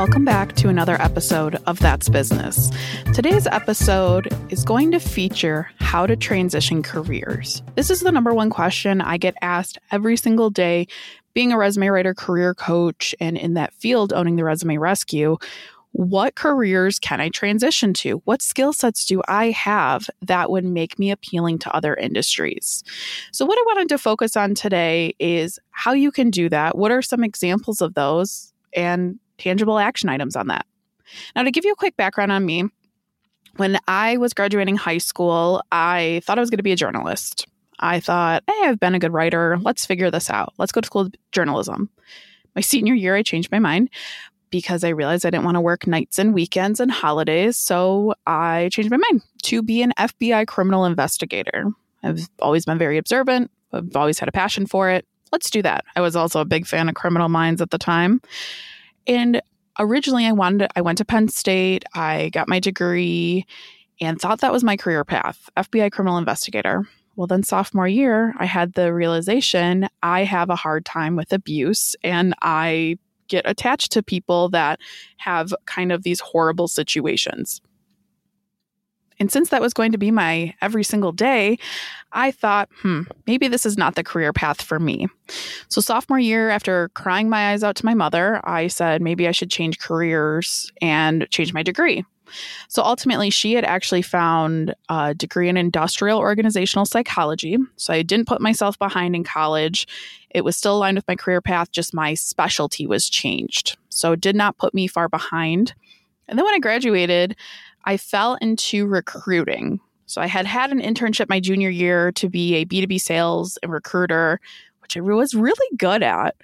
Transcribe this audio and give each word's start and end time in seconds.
Welcome 0.00 0.24
back 0.24 0.54
to 0.54 0.70
another 0.70 0.96
episode 0.98 1.56
of 1.66 1.78
That's 1.78 2.08
Business. 2.08 2.70
Today's 3.12 3.46
episode 3.46 4.34
is 4.50 4.64
going 4.64 4.92
to 4.92 4.98
feature 4.98 5.68
how 5.78 6.06
to 6.06 6.16
transition 6.16 6.82
careers. 6.82 7.62
This 7.74 7.90
is 7.90 8.00
the 8.00 8.10
number 8.10 8.32
one 8.32 8.48
question 8.48 9.02
I 9.02 9.18
get 9.18 9.34
asked 9.42 9.76
every 9.90 10.16
single 10.16 10.48
day, 10.48 10.86
being 11.34 11.52
a 11.52 11.58
resume 11.58 11.88
writer, 11.88 12.14
career 12.14 12.54
coach, 12.54 13.14
and 13.20 13.36
in 13.36 13.52
that 13.54 13.74
field, 13.74 14.14
owning 14.14 14.36
the 14.36 14.44
resume 14.44 14.78
rescue. 14.78 15.36
What 15.92 16.34
careers 16.34 16.98
can 16.98 17.20
I 17.20 17.28
transition 17.28 17.92
to? 17.94 18.22
What 18.24 18.40
skill 18.40 18.72
sets 18.72 19.04
do 19.04 19.20
I 19.28 19.50
have 19.50 20.08
that 20.22 20.50
would 20.50 20.64
make 20.64 20.98
me 20.98 21.10
appealing 21.10 21.58
to 21.58 21.76
other 21.76 21.94
industries? 21.94 22.82
So, 23.32 23.44
what 23.44 23.58
I 23.58 23.62
wanted 23.66 23.90
to 23.90 23.98
focus 23.98 24.34
on 24.34 24.54
today 24.54 25.14
is 25.18 25.58
how 25.72 25.92
you 25.92 26.10
can 26.10 26.30
do 26.30 26.48
that. 26.48 26.78
What 26.78 26.90
are 26.90 27.02
some 27.02 27.22
examples 27.22 27.82
of 27.82 27.92
those? 27.92 28.54
And 28.72 29.18
tangible 29.40 29.78
action 29.78 30.08
items 30.08 30.36
on 30.36 30.48
that. 30.48 30.66
Now, 31.34 31.42
to 31.42 31.50
give 31.50 31.64
you 31.64 31.72
a 31.72 31.76
quick 31.76 31.96
background 31.96 32.30
on 32.30 32.44
me, 32.46 32.64
when 33.56 33.78
I 33.88 34.16
was 34.16 34.32
graduating 34.32 34.76
high 34.76 34.98
school, 34.98 35.62
I 35.72 36.20
thought 36.24 36.38
I 36.38 36.40
was 36.40 36.50
going 36.50 36.58
to 36.58 36.64
be 36.64 36.72
a 36.72 36.76
journalist. 36.76 37.46
I 37.80 37.98
thought, 37.98 38.44
hey, 38.46 38.68
I've 38.68 38.78
been 38.78 38.94
a 38.94 38.98
good 38.98 39.12
writer. 39.12 39.58
Let's 39.60 39.86
figure 39.86 40.10
this 40.10 40.30
out. 40.30 40.52
Let's 40.58 40.70
go 40.70 40.80
to 40.80 40.86
school 40.86 41.08
journalism. 41.32 41.90
My 42.54 42.60
senior 42.60 42.94
year, 42.94 43.16
I 43.16 43.22
changed 43.22 43.50
my 43.50 43.58
mind 43.58 43.90
because 44.50 44.84
I 44.84 44.90
realized 44.90 45.24
I 45.24 45.30
didn't 45.30 45.44
want 45.44 45.56
to 45.56 45.60
work 45.60 45.86
nights 45.86 46.18
and 46.18 46.34
weekends 46.34 46.80
and 46.80 46.90
holidays. 46.90 47.56
So 47.56 48.14
I 48.26 48.68
changed 48.72 48.90
my 48.90 48.98
mind 48.98 49.22
to 49.44 49.62
be 49.62 49.82
an 49.82 49.92
FBI 49.98 50.46
criminal 50.46 50.84
investigator. 50.84 51.70
I've 52.02 52.28
always 52.40 52.64
been 52.64 52.78
very 52.78 52.98
observant, 52.98 53.50
I've 53.72 53.96
always 53.96 54.18
had 54.18 54.28
a 54.28 54.32
passion 54.32 54.66
for 54.66 54.90
it. 54.90 55.06
Let's 55.32 55.50
do 55.50 55.62
that. 55.62 55.84
I 55.94 56.00
was 56.00 56.16
also 56.16 56.40
a 56.40 56.44
big 56.44 56.66
fan 56.66 56.88
of 56.88 56.94
criminal 56.94 57.28
minds 57.28 57.62
at 57.62 57.70
the 57.70 57.78
time. 57.78 58.20
And 59.06 59.40
originally 59.78 60.26
I 60.26 60.32
wanted 60.32 60.58
to, 60.58 60.68
I 60.78 60.80
went 60.80 60.98
to 60.98 61.04
Penn 61.04 61.28
State, 61.28 61.84
I 61.94 62.30
got 62.30 62.48
my 62.48 62.60
degree 62.60 63.46
and 64.00 64.20
thought 64.20 64.40
that 64.40 64.52
was 64.52 64.64
my 64.64 64.76
career 64.76 65.04
path, 65.04 65.48
FBI 65.56 65.92
criminal 65.92 66.18
investigator. 66.18 66.88
Well, 67.16 67.26
then 67.26 67.42
sophomore 67.42 67.88
year, 67.88 68.34
I 68.38 68.46
had 68.46 68.74
the 68.74 68.94
realization 68.94 69.88
I 70.02 70.24
have 70.24 70.48
a 70.48 70.56
hard 70.56 70.84
time 70.84 71.16
with 71.16 71.32
abuse 71.32 71.94
and 72.02 72.34
I 72.40 72.96
get 73.28 73.48
attached 73.48 73.92
to 73.92 74.02
people 74.02 74.48
that 74.50 74.80
have 75.18 75.54
kind 75.66 75.92
of 75.92 76.02
these 76.02 76.20
horrible 76.20 76.68
situations. 76.68 77.60
And 79.20 79.30
since 79.30 79.50
that 79.50 79.60
was 79.60 79.74
going 79.74 79.92
to 79.92 79.98
be 79.98 80.10
my 80.10 80.54
every 80.62 80.82
single 80.82 81.12
day, 81.12 81.58
I 82.12 82.30
thought, 82.30 82.68
hmm, 82.80 83.02
maybe 83.26 83.46
this 83.46 83.66
is 83.66 83.78
not 83.78 83.94
the 83.94 84.02
career 84.02 84.32
path 84.32 84.62
for 84.62 84.80
me. 84.80 85.06
So, 85.68 85.80
sophomore 85.80 86.18
year, 86.18 86.50
after 86.50 86.88
crying 86.94 87.28
my 87.28 87.52
eyes 87.52 87.62
out 87.62 87.76
to 87.76 87.86
my 87.86 87.94
mother, 87.94 88.40
I 88.44 88.66
said 88.66 89.02
maybe 89.02 89.28
I 89.28 89.32
should 89.32 89.50
change 89.50 89.78
careers 89.78 90.72
and 90.80 91.28
change 91.30 91.52
my 91.52 91.62
degree. 91.62 92.04
So 92.68 92.82
ultimately, 92.82 93.30
she 93.30 93.54
had 93.54 93.64
actually 93.64 94.02
found 94.02 94.74
a 94.88 95.14
degree 95.14 95.48
in 95.48 95.56
industrial 95.56 96.18
organizational 96.18 96.86
psychology. 96.86 97.58
So 97.76 97.92
I 97.92 98.02
didn't 98.02 98.28
put 98.28 98.40
myself 98.40 98.78
behind 98.78 99.16
in 99.16 99.24
college. 99.24 99.86
It 100.30 100.44
was 100.44 100.56
still 100.56 100.76
aligned 100.76 100.96
with 100.96 101.08
my 101.08 101.16
career 101.16 101.40
path, 101.40 101.72
just 101.72 101.92
my 101.92 102.14
specialty 102.14 102.86
was 102.86 103.10
changed. 103.10 103.76
So 103.88 104.12
it 104.12 104.20
did 104.20 104.36
not 104.36 104.58
put 104.58 104.74
me 104.74 104.86
far 104.86 105.08
behind. 105.08 105.74
And 106.28 106.38
then 106.38 106.44
when 106.44 106.54
I 106.54 106.60
graduated, 106.60 107.36
I 107.84 107.96
fell 107.96 108.34
into 108.36 108.86
recruiting. 108.86 109.80
So 110.06 110.20
I 110.20 110.26
had 110.26 110.46
had 110.46 110.72
an 110.72 110.80
internship 110.80 111.28
my 111.28 111.40
junior 111.40 111.70
year 111.70 112.12
to 112.12 112.28
be 112.28 112.54
a 112.56 112.64
B2B 112.66 113.00
sales 113.00 113.58
and 113.62 113.72
recruiter, 113.72 114.40
which 114.80 114.96
I 114.96 115.00
was 115.00 115.34
really 115.34 115.76
good 115.76 116.02
at, 116.02 116.36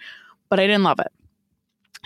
but 0.49 0.61
I 0.61 0.67
didn't 0.67 0.85
love 0.85 1.01
it. 1.01 1.13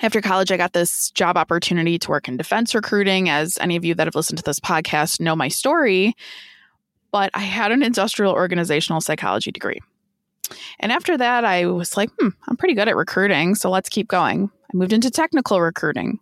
After 0.03 0.23
college, 0.23 0.51
I 0.51 0.57
got 0.57 0.73
this 0.73 1.11
job 1.11 1.37
opportunity 1.37 1.99
to 1.99 2.09
work 2.09 2.29
in 2.29 2.39
defense 2.39 2.75
recruiting. 2.75 3.29
As 3.29 3.59
any 3.61 3.77
of 3.77 3.85
you 3.85 3.95
that 3.95 4.07
have 4.07 4.15
listened 4.15 4.39
to 4.39 4.45
this 4.45 4.59
podcast 4.59 5.21
know 5.21 5.37
my 5.37 5.49
story, 5.49 6.15
but 7.11 7.31
I 7.35 7.41
had 7.41 7.73
an 7.73 7.83
industrial 7.83 8.33
organizational 8.33 9.03
psychology 9.03 9.53
degree. 9.53 9.81
And 10.79 10.91
after 10.91 11.19
that, 11.19 11.45
I 11.45 11.67
was 11.67 11.97
like, 11.97 12.11
hmm, 12.19 12.29
I'm 12.49 12.57
pretty 12.57 12.75
good 12.75 12.89
at 12.89 12.97
recruiting, 12.97 13.55
so 13.55 13.71
let's 13.71 13.89
keep 13.89 14.09
going. 14.09 14.51
I 14.73 14.77
moved 14.77 14.93
into 14.93 15.11
technical 15.11 15.61
recruiting. 15.61 16.19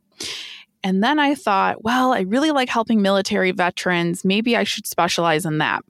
And 0.84 1.02
then 1.02 1.18
I 1.18 1.34
thought, 1.34 1.82
well, 1.82 2.12
I 2.12 2.20
really 2.20 2.50
like 2.50 2.68
helping 2.68 3.02
military 3.02 3.50
veterans. 3.50 4.24
Maybe 4.24 4.56
I 4.56 4.64
should 4.64 4.86
specialize 4.86 5.44
in 5.44 5.58
that. 5.58 5.82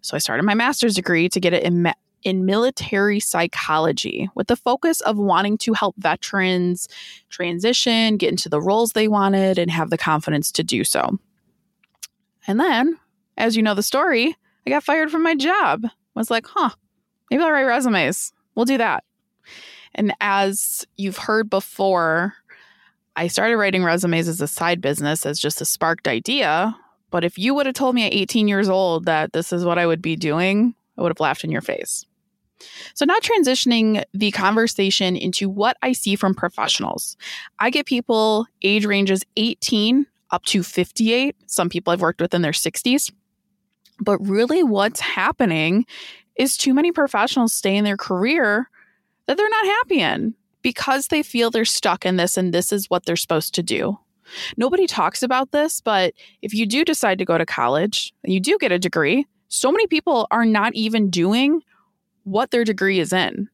So 0.00 0.16
I 0.16 0.18
started 0.18 0.44
my 0.44 0.54
master's 0.54 0.94
degree 0.94 1.28
to 1.28 1.40
get 1.40 1.52
it 1.52 1.62
in, 1.62 1.92
in 2.24 2.44
military 2.44 3.20
psychology 3.20 4.28
with 4.34 4.48
the 4.48 4.56
focus 4.56 5.00
of 5.02 5.18
wanting 5.18 5.58
to 5.58 5.72
help 5.72 5.94
veterans 5.98 6.88
transition, 7.30 8.16
get 8.16 8.30
into 8.30 8.48
the 8.48 8.60
roles 8.60 8.92
they 8.92 9.08
wanted, 9.08 9.58
and 9.58 9.70
have 9.70 9.90
the 9.90 9.98
confidence 9.98 10.50
to 10.52 10.64
do 10.64 10.84
so. 10.84 11.18
And 12.46 12.58
then, 12.58 12.98
as 13.36 13.56
you 13.56 13.62
know 13.62 13.74
the 13.74 13.82
story, 13.82 14.34
I 14.66 14.70
got 14.70 14.84
fired 14.84 15.10
from 15.10 15.22
my 15.22 15.34
job. 15.34 15.84
I 15.84 15.90
was 16.14 16.30
like, 16.30 16.46
huh, 16.46 16.70
maybe 17.30 17.42
I'll 17.42 17.52
write 17.52 17.64
resumes. 17.64 18.32
We'll 18.54 18.64
do 18.64 18.78
that. 18.78 19.04
And 19.94 20.12
as 20.20 20.86
you've 20.96 21.18
heard 21.18 21.48
before, 21.50 22.34
I 23.18 23.26
started 23.26 23.56
writing 23.56 23.82
resumes 23.82 24.28
as 24.28 24.40
a 24.40 24.46
side 24.46 24.80
business, 24.80 25.26
as 25.26 25.40
just 25.40 25.60
a 25.60 25.64
sparked 25.64 26.06
idea. 26.06 26.76
But 27.10 27.24
if 27.24 27.36
you 27.36 27.52
would 27.52 27.66
have 27.66 27.74
told 27.74 27.96
me 27.96 28.06
at 28.06 28.14
18 28.14 28.46
years 28.46 28.68
old 28.68 29.06
that 29.06 29.32
this 29.32 29.52
is 29.52 29.64
what 29.64 29.76
I 29.76 29.88
would 29.88 30.00
be 30.00 30.14
doing, 30.14 30.72
I 30.96 31.02
would 31.02 31.10
have 31.10 31.18
laughed 31.18 31.42
in 31.42 31.50
your 31.50 31.60
face. 31.60 32.06
So, 32.94 33.04
now 33.04 33.16
transitioning 33.18 34.04
the 34.14 34.30
conversation 34.30 35.16
into 35.16 35.48
what 35.48 35.76
I 35.82 35.92
see 35.92 36.14
from 36.14 36.32
professionals. 36.32 37.16
I 37.58 37.70
get 37.70 37.86
people 37.86 38.46
age 38.62 38.86
ranges 38.86 39.24
18 39.36 40.06
up 40.30 40.44
to 40.44 40.62
58. 40.62 41.34
Some 41.46 41.68
people 41.68 41.92
I've 41.92 42.00
worked 42.00 42.20
with 42.20 42.34
in 42.34 42.42
their 42.42 42.52
60s. 42.52 43.10
But 43.98 44.24
really, 44.24 44.62
what's 44.62 45.00
happening 45.00 45.86
is 46.36 46.56
too 46.56 46.72
many 46.72 46.92
professionals 46.92 47.52
stay 47.52 47.76
in 47.76 47.84
their 47.84 47.96
career 47.96 48.70
that 49.26 49.36
they're 49.36 49.48
not 49.48 49.66
happy 49.66 50.00
in 50.00 50.34
because 50.68 51.06
they 51.06 51.22
feel 51.22 51.50
they're 51.50 51.64
stuck 51.64 52.04
in 52.04 52.16
this 52.16 52.36
and 52.36 52.52
this 52.52 52.74
is 52.74 52.90
what 52.90 53.06
they're 53.06 53.16
supposed 53.16 53.54
to 53.54 53.62
do. 53.62 53.98
Nobody 54.58 54.86
talks 54.86 55.22
about 55.22 55.50
this, 55.50 55.80
but 55.80 56.12
if 56.42 56.52
you 56.52 56.66
do 56.66 56.84
decide 56.84 57.16
to 57.16 57.24
go 57.24 57.38
to 57.38 57.46
college 57.46 58.12
and 58.22 58.34
you 58.34 58.38
do 58.38 58.58
get 58.60 58.70
a 58.70 58.78
degree, 58.78 59.26
so 59.48 59.72
many 59.72 59.86
people 59.86 60.26
are 60.30 60.44
not 60.44 60.74
even 60.74 61.08
doing 61.08 61.62
what 62.24 62.50
their 62.50 62.64
degree 62.64 63.00
is 63.00 63.14
in. 63.14 63.48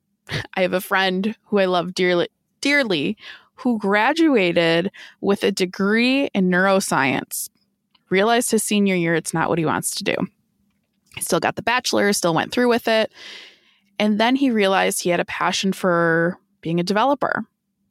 I 0.56 0.62
have 0.62 0.72
a 0.72 0.80
friend 0.80 1.36
who 1.44 1.60
I 1.60 1.66
love 1.66 1.94
dearly, 1.94 2.26
dearly 2.60 3.16
who 3.54 3.78
graduated 3.78 4.91
with 5.20 5.44
a 5.44 5.52
degree 5.52 6.26
in 6.34 6.50
neuroscience. 6.50 7.48
Realized 8.10 8.50
his 8.50 8.64
senior 8.64 8.96
year 8.96 9.14
it's 9.14 9.32
not 9.32 9.48
what 9.48 9.60
he 9.60 9.64
wants 9.64 9.94
to 9.94 10.02
do. 10.02 10.16
Still 11.20 11.38
got 11.38 11.54
the 11.54 11.62
bachelor, 11.62 12.12
still 12.12 12.34
went 12.34 12.50
through 12.50 12.70
with 12.70 12.88
it. 12.88 13.12
And 14.00 14.19
then 14.19 14.34
he 14.34 14.50
realized 14.50 15.00
he 15.00 15.10
had 15.10 15.20
a 15.20 15.25
passion 15.25 15.72
for 15.72 16.41
being 16.64 16.80
a 16.80 16.82
developer. 16.82 17.44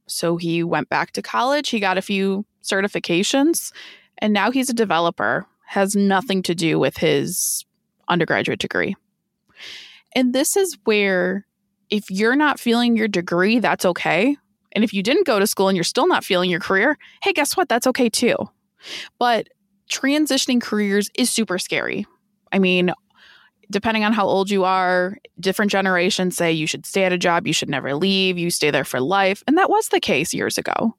So 0.07 0.35
he 0.35 0.63
went 0.63 0.89
back 0.89 1.11
to 1.11 1.21
college, 1.21 1.69
he 1.69 1.79
got 1.79 1.99
a 1.99 2.01
few 2.01 2.43
certifications, 2.63 3.71
and 4.17 4.33
now 4.33 4.49
he's 4.49 4.69
a 4.69 4.73
developer. 4.73 5.45
Has 5.67 5.95
nothing 5.95 6.41
to 6.43 6.55
do 6.55 6.79
with 6.79 6.97
his 6.97 7.65
undergraduate 8.07 8.59
degree. 8.59 8.95
And 10.15 10.33
this 10.33 10.57
is 10.57 10.75
where, 10.85 11.45
if 11.89 12.09
you're 12.09 12.35
not 12.35 12.59
feeling 12.59 12.97
your 12.97 13.07
degree, 13.07 13.59
that's 13.59 13.85
okay. 13.85 14.35
And 14.71 14.83
if 14.83 14.91
you 14.91 15.03
didn't 15.03 15.27
go 15.27 15.39
to 15.39 15.47
school 15.47 15.67
and 15.67 15.77
you're 15.77 15.83
still 15.83 16.07
not 16.07 16.23
feeling 16.23 16.49
your 16.49 16.59
career, 16.59 16.97
hey, 17.21 17.31
guess 17.31 17.55
what? 17.55 17.69
That's 17.69 17.87
okay 17.87 18.09
too. 18.09 18.35
But 19.19 19.49
transitioning 19.91 20.61
careers 20.61 21.09
is 21.15 21.31
super 21.31 21.59
scary. 21.59 22.05
I 22.51 22.59
mean, 22.59 22.91
depending 23.73 24.05
on 24.05 24.13
how 24.13 24.25
old 24.25 24.49
you 24.49 24.63
are, 24.63 25.17
different 25.39 25.71
generations 25.71 26.37
say 26.37 26.51
you 26.51 26.67
should 26.67 26.85
stay 26.85 27.03
at 27.03 27.11
a 27.11 27.17
job, 27.17 27.45
you 27.45 27.53
should 27.53 27.69
never 27.69 27.95
leave, 27.95 28.37
you 28.37 28.49
stay 28.49 28.71
there 28.71 28.85
for 28.85 29.01
life. 29.01 29.43
And 29.47 29.57
that 29.57 29.69
was 29.69 29.89
the 29.89 29.99
case 29.99 30.33
years 30.33 30.57
ago. 30.57 30.95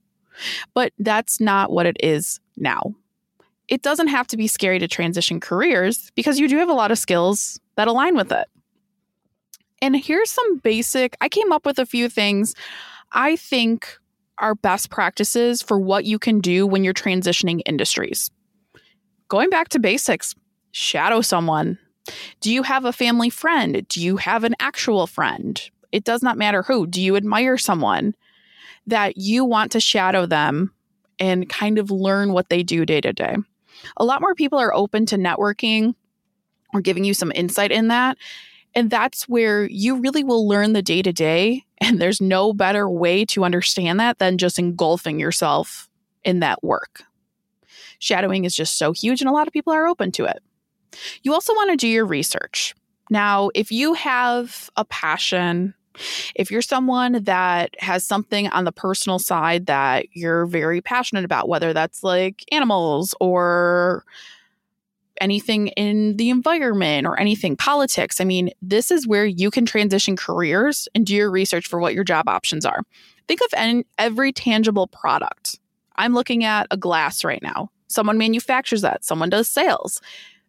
But 0.75 0.93
that's 0.99 1.41
not 1.41 1.71
what 1.71 1.87
it 1.87 1.97
is 2.01 2.41
now. 2.57 2.95
It 3.69 3.83
doesn't 3.83 4.09
have 4.09 4.27
to 4.27 4.37
be 4.37 4.47
scary 4.47 4.79
to 4.81 4.89
transition 4.89 5.41
careers 5.41 6.11
because 6.15 6.39
you 6.39 6.49
do 6.49 6.59
have 6.59 6.69
a 6.69 6.75
lot 6.75 6.91
of 6.91 6.99
skills 6.99 7.59
that 7.77 7.89
align 7.89 8.15
with 8.17 8.31
it. 8.31 8.47
And 9.81 9.97
here's 9.97 10.31
some 10.31 10.59
basic, 10.59 11.17
I 11.21 11.29
came 11.29 11.53
up 11.53 11.65
with 11.65 11.79
a 11.79 11.87
few 11.87 12.09
things 12.09 12.55
I 13.13 13.37
think 13.37 13.99
are 14.39 14.55
best 14.55 14.91
practices 14.91 15.63
for 15.63 15.79
what 15.79 16.05
you 16.05 16.19
can 16.19 16.41
do 16.41 16.67
when 16.67 16.85
you're 16.85 16.93
transitioning 16.93 17.63
industries. 17.65 18.31
Going 19.29 19.49
back 19.49 19.69
to 19.71 19.79
basics, 19.79 20.35
shadow 20.73 21.21
someone, 21.21 21.79
do 22.41 22.53
you 22.53 22.63
have 22.63 22.85
a 22.85 22.93
family 22.93 23.31
friend? 23.31 23.87
Do 23.89 24.03
you 24.03 24.17
have 24.19 24.45
an 24.45 24.55
actual 24.61 25.07
friend? 25.07 25.61
It 25.93 26.05
does 26.05 26.23
not 26.23 26.39
matter 26.39 26.63
who. 26.63 26.87
Do 26.87 27.01
you 27.01 27.17
admire 27.17 27.57
someone 27.57 28.15
that 28.87 29.17
you 29.17 29.45
want 29.45 29.73
to 29.73 29.81
shadow 29.81 30.27
them 30.27 30.73
and 31.19 31.49
kind 31.49 31.79
of 31.79 31.91
learn 31.91 32.33
what 32.33 32.49
they 32.49 32.63
do 32.63 32.85
day 32.85 33.01
to 33.01 33.13
day? 33.13 33.37
A 33.97 34.05
lot 34.05 34.21
more 34.21 34.35
people 34.35 34.59
are 34.59 34.75
open 34.75 35.07
to 35.07 35.17
networking 35.17 35.95
or 36.73 36.81
giving 36.81 37.05
you 37.05 37.15
some 37.15 37.33
insight 37.35 37.71
in 37.71 37.89
that. 37.89 38.19
And 38.75 38.91
that's 38.91 39.29
where 39.29 39.67
you 39.67 40.01
really 40.01 40.25
will 40.25 40.49
learn 40.49 40.73
the 40.73 40.83
day 40.83 41.03
to 41.03 41.13
day. 41.13 41.65
And 41.81 42.01
there's 42.01 42.21
no 42.21 42.55
better 42.55 42.89
way 42.89 43.27
to 43.27 43.45
understand 43.45 44.01
that 44.01 44.19
than 44.19 44.39
just 44.39 44.59
engulfing 44.59 45.21
yourself 45.21 45.91
in 46.25 46.41
that 46.41 46.65
work. 46.65 47.03
Shadowing 47.99 48.45
is 48.45 48.57
just 48.57 48.79
so 48.79 48.93
huge, 48.93 49.21
and 49.21 49.29
a 49.29 49.33
lot 49.33 49.47
of 49.47 49.53
people 49.53 49.73
are 49.73 49.87
open 49.87 50.11
to 50.13 50.25
it. 50.25 50.43
You 51.23 51.33
also 51.33 51.53
want 51.55 51.71
to 51.71 51.77
do 51.77 51.89
your 51.89 52.05
research. 52.05 52.75
Now, 53.11 53.51
if 53.55 53.71
you 53.71 53.95
have 53.95 54.71
a 54.77 54.85
passion, 54.85 55.75
if 56.35 56.51
you're 56.51 56.63
someone 56.63 57.23
that 57.25 57.75
has 57.79 58.05
something 58.05 58.49
on 58.49 58.65
the 58.65 58.73
personal 58.73 59.19
side 59.19 59.67
that 59.67 60.07
you're 60.13 60.47
very 60.47 60.81
passionate 60.81 61.25
about, 61.25 61.49
whether 61.49 61.73
that's 61.73 62.03
like 62.03 62.45
animals 62.51 63.15
or 63.21 64.05
anything 65.21 65.69
in 65.69 66.17
the 66.17 66.31
environment 66.31 67.07
or 67.07 67.19
anything 67.21 67.57
politics, 67.57 68.21
I 68.21 68.25
mean, 68.25 68.51
this 68.61 68.91
is 68.91 69.07
where 69.07 69.27
you 69.27 69.51
can 69.51 69.67
transition 69.67 70.17
careers 70.17 70.89
and 70.95 71.07
do 71.07 71.15
your 71.15 71.31
research 71.31 71.69
for 71.69 71.79
what 71.79 71.95
your 71.95 72.05
job 72.05 72.29
options 72.29 72.65
are. 72.65 72.81
Think 73.29 73.41
of 73.41 73.55
any, 73.57 73.85
every 73.99 74.33
tangible 74.33 74.89
product. 74.89 75.59
I'm 75.97 76.15
looking 76.15 76.43
at 76.43 76.67
a 76.71 76.77
glass 76.77 77.23
right 77.23 77.43
now. 77.43 77.71
Someone 77.87 78.19
manufactures 78.19 78.81
that, 78.81 79.05
someone 79.05 79.31
does 79.31 79.49
sales, 79.49 80.01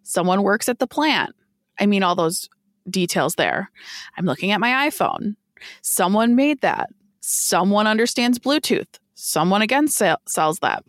someone 0.06 0.44
works 0.44 0.70
at 0.70 0.80
the 0.80 0.88
plant. 0.88 1.36
I 1.80 1.86
mean, 1.86 2.04
all 2.04 2.16
those 2.16 2.50
details 2.90 3.36
there. 3.36 3.70
I'm 4.18 4.26
looking 4.26 4.52
at 4.52 4.62
my 4.62 4.90
iPhone. 4.90 5.36
Someone 5.82 6.36
made 6.36 6.62
that. 6.62 6.90
Someone 7.22 7.88
understands 7.88 8.40
Bluetooth. 8.40 8.88
Someone 9.16 9.62
again 9.62 9.88
sell, 9.88 10.18
sells 10.28 10.60
that. 10.60 10.84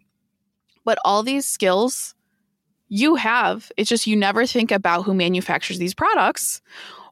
But 0.85 0.99
all 1.05 1.23
these 1.23 1.47
skills 1.47 2.15
you 2.89 3.17
have, 3.17 3.73
it's 3.77 3.89
just 3.89 4.07
you 4.07 4.17
never 4.17 4.47
think 4.47 4.71
about 4.71 5.03
who 5.03 5.15
manufactures 5.15 5.79
these 5.79 5.95
products 5.95 6.61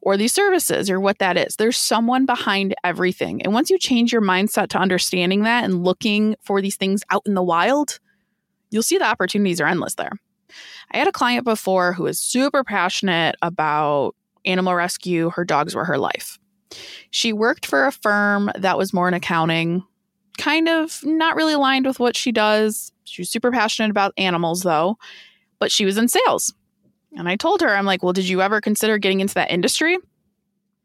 or 0.02 0.16
these 0.16 0.32
services 0.32 0.90
or 0.90 1.00
what 1.00 1.18
that 1.18 1.36
is. 1.36 1.56
There's 1.56 1.78
someone 1.78 2.26
behind 2.26 2.74
everything. 2.84 3.42
And 3.42 3.52
once 3.52 3.70
you 3.70 3.78
change 3.78 4.12
your 4.12 4.22
mindset 4.22 4.68
to 4.68 4.78
understanding 4.78 5.42
that 5.42 5.64
and 5.64 5.82
looking 5.82 6.36
for 6.42 6.60
these 6.60 6.76
things 6.76 7.02
out 7.10 7.22
in 7.26 7.34
the 7.34 7.42
wild, 7.42 7.98
you'll 8.70 8.82
see 8.82 8.98
the 8.98 9.06
opportunities 9.06 9.60
are 9.60 9.66
endless 9.66 9.94
there. 9.94 10.12
I 10.92 10.98
had 10.98 11.08
a 11.08 11.12
client 11.12 11.44
before 11.44 11.92
who 11.92 12.04
was 12.04 12.18
super 12.18 12.64
passionate 12.64 13.36
about 13.42 14.14
animal 14.44 14.74
rescue. 14.74 15.30
Her 15.30 15.44
dogs 15.44 15.74
were 15.74 15.84
her 15.84 15.98
life. 15.98 16.38
She 17.10 17.32
worked 17.32 17.66
for 17.66 17.86
a 17.86 17.92
firm 17.92 18.50
that 18.56 18.78
was 18.78 18.92
more 18.92 19.08
in 19.08 19.14
accounting, 19.14 19.84
kind 20.38 20.68
of 20.68 21.00
not 21.04 21.36
really 21.36 21.54
aligned 21.54 21.86
with 21.86 22.00
what 22.00 22.16
she 22.16 22.32
does. 22.32 22.92
She 23.04 23.22
was 23.22 23.30
super 23.30 23.50
passionate 23.50 23.90
about 23.90 24.14
animals, 24.16 24.62
though, 24.62 24.98
but 25.58 25.70
she 25.70 25.84
was 25.84 25.98
in 25.98 26.08
sales. 26.08 26.52
And 27.16 27.28
I 27.28 27.36
told 27.36 27.60
her, 27.60 27.74
I'm 27.74 27.86
like, 27.86 28.02
well, 28.02 28.12
did 28.12 28.28
you 28.28 28.42
ever 28.42 28.60
consider 28.60 28.98
getting 28.98 29.20
into 29.20 29.34
that 29.34 29.50
industry? 29.50 29.96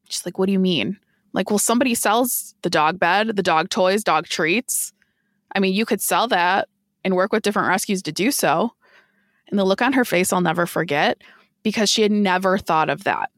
She's 0.09 0.25
like, 0.25 0.37
what 0.37 0.45
do 0.45 0.51
you 0.51 0.59
mean? 0.59 0.99
Like, 1.33 1.49
well, 1.49 1.59
somebody 1.59 1.95
sells 1.95 2.55
the 2.61 2.69
dog 2.69 2.99
bed, 2.99 3.35
the 3.35 3.43
dog 3.43 3.69
toys, 3.69 4.03
dog 4.03 4.27
treats. 4.27 4.93
I 5.55 5.59
mean, 5.59 5.73
you 5.73 5.85
could 5.85 6.01
sell 6.01 6.27
that 6.27 6.67
and 7.03 7.15
work 7.15 7.31
with 7.31 7.43
different 7.43 7.67
rescues 7.67 8.01
to 8.03 8.11
do 8.11 8.31
so. 8.31 8.73
And 9.49 9.59
the 9.59 9.63
look 9.65 9.81
on 9.81 9.93
her 9.93 10.05
face 10.05 10.31
I'll 10.31 10.41
never 10.41 10.65
forget 10.65 11.21
because 11.63 11.89
she 11.89 12.01
had 12.01 12.11
never 12.11 12.57
thought 12.57 12.89
of 12.89 13.03
that. 13.03 13.31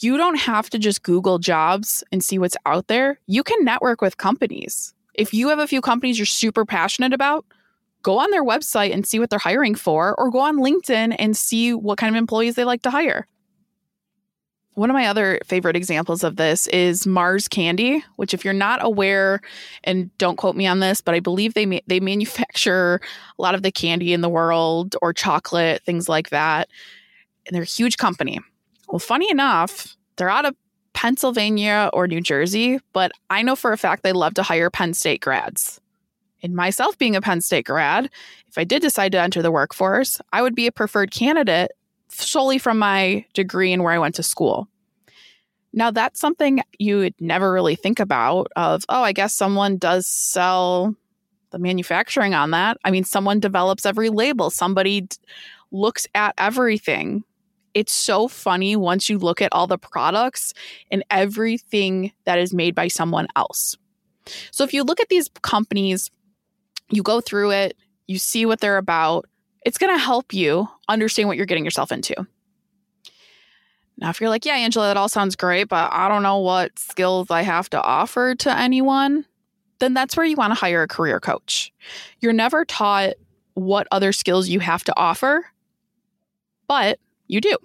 You 0.00 0.16
don't 0.16 0.38
have 0.38 0.70
to 0.70 0.78
just 0.78 1.02
Google 1.02 1.38
jobs 1.38 2.02
and 2.10 2.24
see 2.24 2.38
what's 2.38 2.56
out 2.64 2.88
there. 2.88 3.18
You 3.26 3.42
can 3.42 3.64
network 3.64 4.00
with 4.00 4.16
companies. 4.16 4.94
If 5.14 5.34
you 5.34 5.48
have 5.48 5.58
a 5.58 5.66
few 5.66 5.80
companies 5.80 6.18
you're 6.18 6.26
super 6.26 6.64
passionate 6.64 7.12
about, 7.12 7.44
go 8.02 8.18
on 8.18 8.30
their 8.30 8.44
website 8.44 8.94
and 8.94 9.06
see 9.06 9.18
what 9.18 9.28
they're 9.28 9.38
hiring 9.38 9.74
for, 9.74 10.14
or 10.18 10.30
go 10.30 10.38
on 10.38 10.56
LinkedIn 10.56 11.14
and 11.18 11.36
see 11.36 11.74
what 11.74 11.98
kind 11.98 12.14
of 12.14 12.18
employees 12.18 12.54
they 12.54 12.64
like 12.64 12.82
to 12.82 12.90
hire. 12.90 13.26
One 14.74 14.88
of 14.88 14.94
my 14.94 15.06
other 15.06 15.40
favorite 15.44 15.76
examples 15.76 16.22
of 16.22 16.36
this 16.36 16.66
is 16.68 17.06
Mars 17.06 17.48
Candy, 17.48 18.04
which, 18.16 18.32
if 18.32 18.44
you're 18.44 18.54
not 18.54 18.82
aware, 18.82 19.40
and 19.84 20.16
don't 20.18 20.36
quote 20.36 20.56
me 20.56 20.66
on 20.66 20.80
this, 20.80 21.00
but 21.00 21.14
I 21.14 21.20
believe 21.20 21.54
they 21.54 21.66
ma- 21.66 21.80
they 21.86 22.00
manufacture 22.00 23.00
a 23.38 23.42
lot 23.42 23.54
of 23.54 23.62
the 23.62 23.72
candy 23.72 24.12
in 24.12 24.20
the 24.20 24.28
world 24.28 24.96
or 25.02 25.12
chocolate, 25.12 25.82
things 25.84 26.08
like 26.08 26.30
that, 26.30 26.68
and 27.46 27.54
they're 27.54 27.62
a 27.62 27.66
huge 27.66 27.96
company. 27.96 28.38
Well, 28.88 29.00
funny 29.00 29.30
enough, 29.30 29.96
they're 30.16 30.30
out 30.30 30.46
of 30.46 30.54
Pennsylvania 30.92 31.90
or 31.92 32.06
New 32.06 32.20
Jersey, 32.20 32.78
but 32.92 33.12
I 33.28 33.42
know 33.42 33.56
for 33.56 33.72
a 33.72 33.76
fact 33.76 34.02
they 34.02 34.12
love 34.12 34.34
to 34.34 34.42
hire 34.42 34.70
Penn 34.70 34.94
State 34.94 35.20
grads 35.20 35.80
in 36.42 36.54
myself 36.54 36.96
being 36.98 37.16
a 37.16 37.20
Penn 37.20 37.40
State 37.40 37.66
grad, 37.66 38.10
if 38.48 38.58
I 38.58 38.64
did 38.64 38.82
decide 38.82 39.12
to 39.12 39.20
enter 39.20 39.42
the 39.42 39.50
workforce, 39.50 40.20
I 40.32 40.42
would 40.42 40.54
be 40.54 40.66
a 40.66 40.72
preferred 40.72 41.10
candidate 41.10 41.72
solely 42.10 42.58
from 42.58 42.78
my 42.78 43.24
degree 43.34 43.72
and 43.72 43.82
where 43.82 43.92
I 43.92 43.98
went 43.98 44.14
to 44.16 44.22
school. 44.22 44.68
Now, 45.72 45.90
that's 45.90 46.18
something 46.18 46.62
you 46.78 46.98
would 46.98 47.14
never 47.20 47.52
really 47.52 47.76
think 47.76 48.00
about 48.00 48.48
of, 48.56 48.84
oh, 48.88 49.02
I 49.02 49.12
guess 49.12 49.32
someone 49.34 49.76
does 49.76 50.06
sell 50.06 50.96
the 51.50 51.58
manufacturing 51.58 52.34
on 52.34 52.50
that. 52.50 52.76
I 52.84 52.90
mean, 52.90 53.04
someone 53.04 53.38
develops 53.38 53.86
every 53.86 54.08
label, 54.08 54.50
somebody 54.50 55.02
d- 55.02 55.16
looks 55.70 56.06
at 56.14 56.34
everything. 56.38 57.22
It's 57.72 57.92
so 57.92 58.26
funny 58.26 58.74
once 58.74 59.08
you 59.08 59.18
look 59.18 59.40
at 59.40 59.52
all 59.52 59.68
the 59.68 59.78
products 59.78 60.54
and 60.90 61.04
everything 61.10 62.12
that 62.24 62.38
is 62.38 62.52
made 62.52 62.74
by 62.74 62.88
someone 62.88 63.28
else. 63.36 63.76
So, 64.50 64.64
if 64.64 64.74
you 64.74 64.82
look 64.82 65.00
at 65.00 65.08
these 65.08 65.28
companies 65.42 66.10
you 66.90 67.02
go 67.02 67.20
through 67.20 67.52
it, 67.52 67.76
you 68.06 68.18
see 68.18 68.44
what 68.44 68.60
they're 68.60 68.76
about. 68.76 69.26
It's 69.62 69.78
going 69.78 69.92
to 69.94 70.02
help 70.02 70.32
you 70.32 70.68
understand 70.88 71.28
what 71.28 71.36
you're 71.36 71.46
getting 71.46 71.64
yourself 71.64 71.92
into. 71.92 72.26
Now, 73.98 74.08
if 74.08 74.20
you're 74.20 74.30
like, 74.30 74.46
yeah, 74.46 74.54
Angela, 74.54 74.86
that 74.86 74.96
all 74.96 75.08
sounds 75.08 75.36
great, 75.36 75.68
but 75.68 75.92
I 75.92 76.08
don't 76.08 76.22
know 76.22 76.38
what 76.38 76.78
skills 76.78 77.30
I 77.30 77.42
have 77.42 77.68
to 77.70 77.82
offer 77.82 78.34
to 78.36 78.58
anyone, 78.58 79.26
then 79.78 79.92
that's 79.92 80.16
where 80.16 80.24
you 80.24 80.36
want 80.36 80.52
to 80.52 80.58
hire 80.58 80.82
a 80.82 80.88
career 80.88 81.20
coach. 81.20 81.72
You're 82.20 82.32
never 82.32 82.64
taught 82.64 83.14
what 83.54 83.86
other 83.90 84.12
skills 84.12 84.48
you 84.48 84.60
have 84.60 84.84
to 84.84 84.98
offer, 84.98 85.44
but 86.66 86.98
you 87.26 87.42
do. 87.42 87.56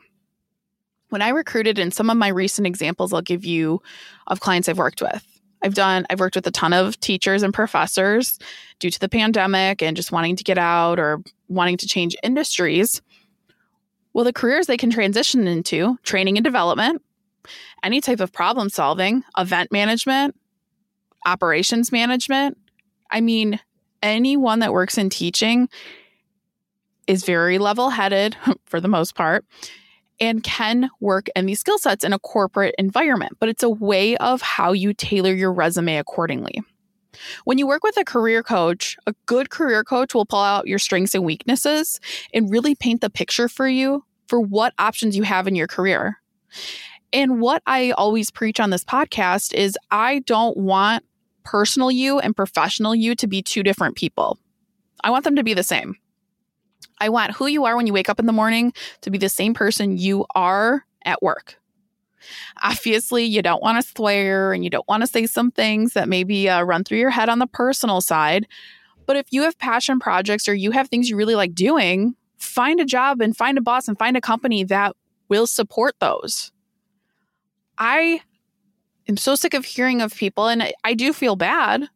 When 1.09 1.21
I 1.21 1.29
recruited, 1.29 1.79
in 1.79 1.91
some 1.91 2.09
of 2.09 2.17
my 2.17 2.27
recent 2.27 2.67
examples, 2.67 3.13
I'll 3.13 3.21
give 3.21 3.45
you 3.45 3.81
of 4.27 4.41
clients 4.41 4.67
I've 4.67 4.77
worked 4.77 5.01
with. 5.01 5.34
I've 5.65 5.73
done, 5.73 6.05
I've 6.11 6.19
worked 6.19 6.35
with 6.35 6.45
a 6.45 6.51
ton 6.51 6.73
of 6.73 6.99
teachers 6.99 7.41
and 7.41 7.51
professors 7.51 8.37
due 8.79 8.91
to 8.91 8.99
the 8.99 9.09
pandemic 9.09 9.81
and 9.81 9.97
just 9.97 10.11
wanting 10.11 10.35
to 10.35 10.43
get 10.43 10.59
out 10.59 10.99
or 10.99 11.23
wanting 11.47 11.77
to 11.77 11.87
change 11.87 12.15
industries. 12.21 13.01
Well, 14.13 14.25
the 14.25 14.31
careers 14.31 14.67
they 14.67 14.77
can 14.77 14.91
transition 14.91 15.47
into 15.47 15.97
training 16.03 16.37
and 16.37 16.43
development, 16.43 17.01
any 17.83 17.99
type 17.99 18.19
of 18.19 18.31
problem 18.31 18.69
solving, 18.69 19.23
event 19.39 19.71
management, 19.71 20.35
operations 21.25 21.91
management. 21.91 22.59
I 23.09 23.19
mean, 23.19 23.59
anyone 24.03 24.59
that 24.59 24.71
works 24.71 24.99
in 24.99 25.09
teaching 25.09 25.67
is 27.07 27.25
very 27.25 27.57
level 27.57 27.89
headed 27.89 28.37
for 28.65 28.79
the 28.79 28.87
most 28.87 29.15
part 29.15 29.43
and 30.19 30.43
can 30.43 30.89
work 30.99 31.27
in 31.35 31.45
these 31.45 31.59
skill 31.59 31.77
sets 31.77 32.03
in 32.03 32.13
a 32.13 32.19
corporate 32.19 32.75
environment, 32.77 33.37
but 33.39 33.49
it's 33.49 33.63
a 33.63 33.69
way 33.69 34.15
of 34.17 34.41
how 34.41 34.71
you 34.71 34.93
tailor 34.93 35.33
your 35.33 35.51
resume 35.51 35.97
accordingly. 35.97 36.61
When 37.45 37.57
you 37.57 37.67
work 37.67 37.83
with 37.83 37.97
a 37.97 38.05
career 38.05 38.43
coach, 38.43 38.97
a 39.07 39.13
good 39.25 39.49
career 39.49 39.83
coach 39.83 40.13
will 40.13 40.25
pull 40.25 40.39
out 40.39 40.67
your 40.67 40.79
strengths 40.79 41.15
and 41.15 41.23
weaknesses 41.23 41.99
and 42.33 42.51
really 42.51 42.75
paint 42.75 43.01
the 43.01 43.09
picture 43.09 43.47
for 43.47 43.67
you 43.67 44.03
for 44.27 44.39
what 44.39 44.73
options 44.79 45.15
you 45.15 45.23
have 45.23 45.47
in 45.47 45.55
your 45.55 45.67
career. 45.67 46.19
And 47.13 47.39
what 47.39 47.61
I 47.65 47.91
always 47.91 48.31
preach 48.31 48.59
on 48.59 48.69
this 48.69 48.83
podcast 48.83 49.53
is 49.53 49.77
I 49.91 50.19
don't 50.19 50.57
want 50.57 51.05
personal 51.43 51.91
you 51.91 52.19
and 52.19 52.35
professional 52.35 52.95
you 52.95 53.15
to 53.15 53.27
be 53.27 53.41
two 53.41 53.63
different 53.63 53.95
people. 53.95 54.37
I 55.03 55.11
want 55.11 55.23
them 55.23 55.35
to 55.35 55.43
be 55.43 55.53
the 55.53 55.63
same. 55.63 55.95
I 56.99 57.09
want 57.09 57.33
who 57.33 57.47
you 57.47 57.65
are 57.65 57.75
when 57.75 57.87
you 57.87 57.93
wake 57.93 58.09
up 58.09 58.19
in 58.19 58.25
the 58.25 58.33
morning 58.33 58.73
to 59.01 59.11
be 59.11 59.17
the 59.17 59.29
same 59.29 59.53
person 59.53 59.97
you 59.97 60.25
are 60.35 60.85
at 61.03 61.21
work. 61.21 61.55
Obviously, 62.63 63.23
you 63.23 63.41
don't 63.41 63.61
want 63.61 63.83
to 63.83 63.91
swear 63.95 64.53
and 64.53 64.63
you 64.63 64.69
don't 64.69 64.87
want 64.87 65.01
to 65.01 65.07
say 65.07 65.25
some 65.25 65.51
things 65.51 65.93
that 65.93 66.09
maybe 66.09 66.49
uh, 66.49 66.63
run 66.63 66.83
through 66.83 66.97
your 66.97 67.09
head 67.09 67.29
on 67.29 67.39
the 67.39 67.47
personal 67.47 68.01
side. 68.01 68.47
But 69.05 69.17
if 69.17 69.27
you 69.29 69.43
have 69.43 69.57
passion 69.59 69.99
projects 69.99 70.47
or 70.47 70.55
you 70.55 70.71
have 70.71 70.89
things 70.89 71.09
you 71.09 71.15
really 71.15 71.35
like 71.35 71.53
doing, 71.53 72.15
find 72.37 72.79
a 72.79 72.85
job 72.85 73.21
and 73.21 73.35
find 73.35 73.57
a 73.57 73.61
boss 73.61 73.87
and 73.87 73.97
find 73.97 74.17
a 74.17 74.21
company 74.21 74.63
that 74.63 74.95
will 75.29 75.47
support 75.47 75.95
those. 75.99 76.51
I 77.77 78.21
am 79.07 79.17
so 79.17 79.35
sick 79.35 79.53
of 79.53 79.65
hearing 79.65 80.01
of 80.01 80.15
people, 80.15 80.47
and 80.47 80.71
I 80.83 80.93
do 80.93 81.13
feel 81.13 81.35
bad 81.35 81.87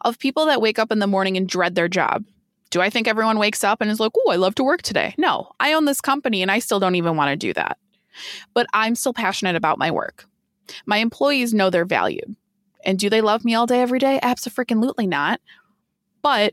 of 0.00 0.18
people 0.18 0.46
that 0.46 0.60
wake 0.60 0.78
up 0.78 0.90
in 0.90 0.98
the 0.98 1.06
morning 1.06 1.36
and 1.36 1.48
dread 1.48 1.74
their 1.74 1.88
job. 1.88 2.24
Do 2.76 2.82
I 2.82 2.90
think 2.90 3.08
everyone 3.08 3.38
wakes 3.38 3.64
up 3.64 3.80
and 3.80 3.90
is 3.90 4.00
like, 4.00 4.12
oh, 4.14 4.30
I 4.30 4.36
love 4.36 4.54
to 4.56 4.62
work 4.62 4.82
today? 4.82 5.14
No, 5.16 5.50
I 5.60 5.72
own 5.72 5.86
this 5.86 6.02
company 6.02 6.42
and 6.42 6.50
I 6.50 6.58
still 6.58 6.78
don't 6.78 6.94
even 6.94 7.16
want 7.16 7.30
to 7.30 7.34
do 7.36 7.54
that. 7.54 7.78
But 8.52 8.66
I'm 8.74 8.94
still 8.94 9.14
passionate 9.14 9.56
about 9.56 9.78
my 9.78 9.90
work. 9.90 10.26
My 10.84 10.98
employees 10.98 11.54
know 11.54 11.70
they're 11.70 11.86
valued. 11.86 12.36
And 12.84 12.98
do 12.98 13.08
they 13.08 13.22
love 13.22 13.46
me 13.46 13.54
all 13.54 13.64
day, 13.64 13.80
every 13.80 13.98
day? 13.98 14.20
Absolutely 14.22 15.06
not. 15.06 15.40
But 16.20 16.52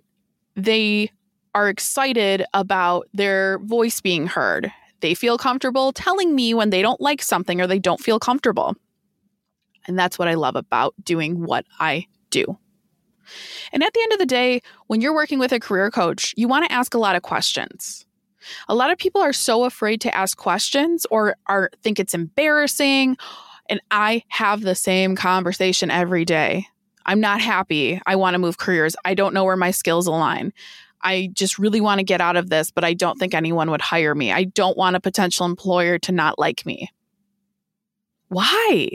they 0.55 1.11
are 1.53 1.67
excited 1.67 2.45
about 2.53 3.09
their 3.13 3.59
voice 3.59 3.99
being 3.99 4.25
heard. 4.25 4.71
They 5.01 5.15
feel 5.15 5.37
comfortable 5.37 5.91
telling 5.91 6.33
me 6.33 6.53
when 6.53 6.69
they 6.69 6.81
don't 6.81 7.01
like 7.01 7.21
something 7.21 7.59
or 7.59 7.67
they 7.67 7.79
don't 7.79 7.99
feel 7.99 8.17
comfortable. 8.17 8.77
And 9.87 9.99
that's 9.99 10.17
what 10.17 10.29
I 10.29 10.35
love 10.35 10.55
about 10.55 10.95
doing 11.03 11.43
what 11.43 11.65
I 11.81 12.07
do. 12.29 12.57
And 13.71 13.83
at 13.83 13.93
the 13.93 14.01
end 14.01 14.13
of 14.13 14.19
the 14.19 14.25
day, 14.25 14.61
when 14.87 15.01
you're 15.01 15.13
working 15.13 15.39
with 15.39 15.51
a 15.51 15.59
career 15.59 15.91
coach, 15.91 16.33
you 16.37 16.47
want 16.47 16.65
to 16.65 16.71
ask 16.71 16.93
a 16.93 16.99
lot 16.99 17.15
of 17.15 17.21
questions. 17.21 18.05
A 18.67 18.75
lot 18.75 18.91
of 18.91 18.97
people 18.97 19.21
are 19.21 19.33
so 19.33 19.63
afraid 19.63 20.01
to 20.01 20.15
ask 20.15 20.37
questions 20.37 21.05
or 21.09 21.35
are 21.47 21.69
think 21.81 21.99
it's 21.99 22.13
embarrassing. 22.13 23.17
And 23.69 23.81
I 23.91 24.23
have 24.27 24.61
the 24.61 24.75
same 24.75 25.15
conversation 25.15 25.89
every 25.89 26.25
day. 26.25 26.67
I'm 27.05 27.19
not 27.19 27.41
happy. 27.41 28.01
I 28.05 28.15
want 28.15 28.33
to 28.33 28.39
move 28.39 28.57
careers. 28.57 28.95
I 29.05 29.13
don't 29.13 29.33
know 29.33 29.43
where 29.43 29.57
my 29.57 29.71
skills 29.71 30.07
align. 30.07 30.53
I 31.01 31.29
just 31.33 31.59
really 31.59 31.81
want 31.81 31.99
to 31.99 32.03
get 32.03 32.21
out 32.21 32.37
of 32.37 32.49
this, 32.49 32.71
but 32.71 32.85
I 32.85 32.93
don't 32.93 33.17
think 33.17 33.33
anyone 33.33 33.69
would 33.71 33.81
hire 33.81 34.15
me. 34.15 34.31
I 34.31 34.45
don't 34.45 34.77
want 34.77 34.95
a 34.95 35.01
potential 35.01 35.45
employer 35.45 35.99
to 35.99 36.11
not 36.11 36.39
like 36.39 36.65
me. 36.65 36.89
Why? 38.29 38.89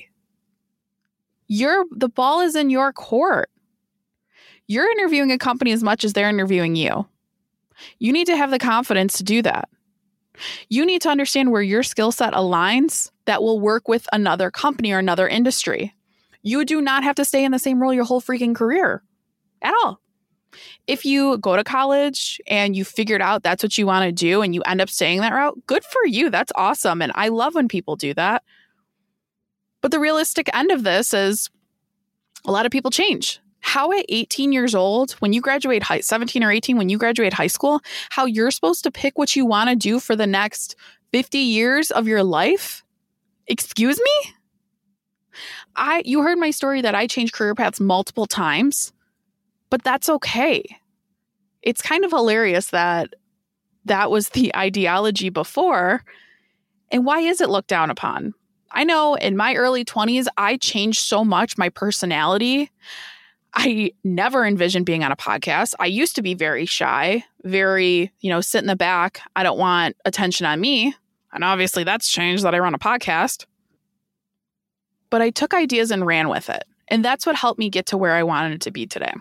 You're 1.49 1.85
the 1.91 2.09
ball 2.09 2.41
is 2.41 2.57
in 2.57 2.71
your 2.71 2.93
court. 2.93 3.51
You're 4.69 4.91
interviewing 4.91 5.33
a 5.33 5.39
company 5.39 5.73
as 5.73 5.83
much 5.83 6.05
as 6.05 6.13
they're 6.13 6.29
interviewing 6.29 6.77
you. 6.77 7.07
You 7.99 8.13
need 8.13 8.27
to 8.27 8.37
have 8.37 8.51
the 8.51 8.59
confidence 8.59 9.17
to 9.19 9.25
do 9.25 9.43
that. 9.43 9.69
You 10.69 10.87
need 10.87 11.03
to 11.03 11.09
understand 11.09 11.51
where 11.51 11.63
your 11.63 11.83
skill 11.83 12.13
set 12.13 12.33
aligns 12.33 13.11
that 13.25 13.43
will 13.43 13.59
work 13.59 13.89
with 13.89 14.07
another 14.13 14.51
company 14.51 14.93
or 14.93 14.99
another 14.99 15.27
industry. 15.27 15.95
You 16.43 16.65
do 16.65 16.81
not 16.81 17.03
have 17.03 17.17
to 17.17 17.25
stay 17.25 17.45
in 17.45 17.53
the 17.53 17.59
same 17.59 17.81
role 17.81 17.93
your 17.93 18.05
whole 18.05 18.21
freaking 18.21 18.55
career 18.55 19.03
at 19.63 19.75
all. 19.83 20.01
If 20.87 21.05
you 21.05 21.39
go 21.39 21.57
to 21.57 21.65
college 21.65 22.41
and 22.47 22.77
you 22.77 22.85
figured 22.85 23.21
out 23.21 23.43
that's 23.43 23.63
what 23.63 23.77
you 23.77 23.87
want 23.87 24.05
to 24.05 24.13
do 24.13 24.43
and 24.43 24.55
you 24.55 24.63
end 24.63 24.81
up 24.81 24.89
staying 24.89 25.21
that 25.21 25.33
route, 25.33 25.59
good 25.67 25.85
for 25.85 26.07
you. 26.07 26.31
That's 26.31 26.53
awesome. 26.57 27.03
And 27.03 27.13
I 27.15 27.29
love 27.29 27.55
when 27.55 27.69
people 27.69 27.97
do 27.97 28.15
that. 28.15 28.43
But 29.81 29.91
the 29.91 30.01
realistic 30.01 30.49
end 30.55 30.71
of 30.71 30.85
this 30.85 31.13
is 31.13 31.51
a 32.45 32.53
lot 32.53 32.67
of 32.67 32.73
people 32.73 32.91
change. 32.91 33.41
How 33.69 33.93
at 33.93 34.07
18 34.09 34.51
years 34.51 34.75
old, 34.75 35.11
when 35.19 35.35
you 35.35 35.43
graduate 35.43 35.83
high 35.83 36.01
17 36.01 36.43
or 36.43 36.51
18, 36.51 36.79
when 36.79 36.89
you 36.89 36.97
graduate 36.97 37.35
high 37.35 37.49
school, 37.49 37.83
how 38.09 38.25
you're 38.25 38.51
supposed 38.51 38.83
to 38.85 38.91
pick 38.91 39.19
what 39.19 39.37
you 39.37 39.45
want 39.45 39.69
to 39.69 39.77
do 39.77 40.01
for 40.01 40.17
the 40.17 40.27
next 40.27 40.75
50 41.13 41.37
years 41.37 41.91
of 41.91 42.09
your 42.09 42.23
life? 42.23 42.83
Excuse 43.47 44.01
me? 44.01 44.33
I 45.77 46.03
you 46.07 46.23
heard 46.23 46.39
my 46.39 46.51
story 46.51 46.81
that 46.81 46.95
I 46.95 47.07
changed 47.07 47.35
career 47.35 47.55
paths 47.55 47.79
multiple 47.79 48.25
times, 48.25 48.95
but 49.69 49.85
that's 49.85 50.09
okay. 50.09 50.65
It's 51.61 51.83
kind 51.83 52.07
of 52.07 52.11
hilarious 52.11 52.69
that 52.69 53.13
that 53.85 54.11
was 54.11 54.31
the 54.31 54.51
ideology 54.57 55.29
before. 55.29 56.03
And 56.91 57.05
why 57.05 57.21
is 57.21 57.43
it 57.43 57.51
looked 57.51 57.69
down 57.69 57.91
upon? 57.91 58.33
I 58.71 58.85
know 58.85 59.15
in 59.17 59.37
my 59.37 59.57
early 59.57 59.85
20s, 59.85 60.27
I 60.39 60.57
changed 60.57 61.01
so 61.01 61.23
much 61.23 61.59
my 61.59 61.69
personality. 61.69 62.71
I 63.55 63.93
never 64.05 64.45
envisioned 64.45 64.87
being 64.87 65.02
on 65.02 65.12
a 65.12 65.17
podcast. 65.17 65.75
I 65.81 65.87
used 65.87 66.14
to 66.17 66.23
be 66.23 66.35
very 66.35 66.67
shy, 66.67 67.25
very, 67.45 68.12
you 68.21 68.31
know, 68.31 68.40
sit 68.40 68.61
in 68.61 68.67
the 68.67 68.76
back. 68.76 69.21
I 69.37 69.43
don't 69.43 69.59
want 69.59 69.97
attention 70.05 70.47
on 70.47 70.61
me. 70.61 70.95
And 71.33 71.45
obviously 71.45 71.85
that's 71.85 72.11
changed 72.11 72.45
that 72.45 72.55
I 72.55 72.59
run 72.59 72.75
a 72.75 72.78
podcast. 72.78 73.47
But 75.11 75.23
I 75.23 75.31
took 75.31 75.55
ideas 75.55 75.90
and 75.90 76.07
ran 76.07 76.28
with 76.28 76.50
it. 76.50 76.64
And 76.88 77.05
that's 77.05 77.26
what 77.26 77.37
helped 77.37 77.59
me 77.59 77.71
get 77.71 77.87
to 77.87 77.97
where 77.97 78.14
I 78.14 78.23
wanted 78.23 78.61
to 78.62 78.71
be 78.71 78.87
today. 78.87 79.12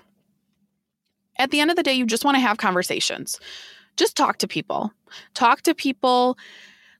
At 1.37 1.51
the 1.51 1.59
end 1.59 1.69
of 1.69 1.77
the 1.77 1.83
day, 1.83 1.93
you 1.93 2.05
just 2.05 2.25
want 2.25 2.35
to 2.35 2.41
have 2.41 2.57
conversations. 2.57 3.39
Just 3.95 4.15
talk 4.15 4.37
to 4.39 4.47
people. 4.47 4.91
Talk 5.33 5.61
to 5.63 5.73
people 5.73 6.37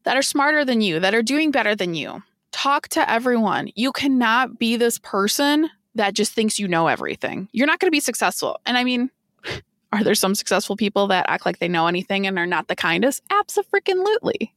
that 0.04 0.18
are 0.18 0.22
smarter 0.22 0.64
than 0.64 0.82
you, 0.82 1.00
that 1.00 1.14
are 1.14 1.24
doing 1.24 1.52
better 1.52 1.76
than 1.76 1.94
you 1.94 2.24
talk 2.58 2.88
to 2.88 3.10
everyone. 3.10 3.70
You 3.76 3.92
cannot 3.92 4.58
be 4.58 4.78
this 4.78 4.98
person 4.98 5.70
that 5.98 6.14
just 6.14 6.34
thinks 6.34 6.60
you 6.60 6.68
know 6.68 6.88
everything. 6.88 7.50
You're 7.52 7.68
not 7.68 7.80
going 7.80 7.88
to 7.88 7.96
be 7.96 8.00
successful. 8.00 8.60
And 8.66 8.78
I 8.78 8.84
mean, 8.84 9.12
are 9.94 10.04
there 10.04 10.16
some 10.16 10.36
successful 10.36 10.76
people 10.76 11.08
that 11.08 11.26
act 11.30 11.46
like 11.46 11.60
they 11.60 11.68
know 11.68 11.88
anything 11.88 12.26
and 12.26 12.38
are 12.40 12.46
not 12.46 12.68
the 12.68 12.76
kindest? 12.76 13.22
Absolutely. 13.32 14.54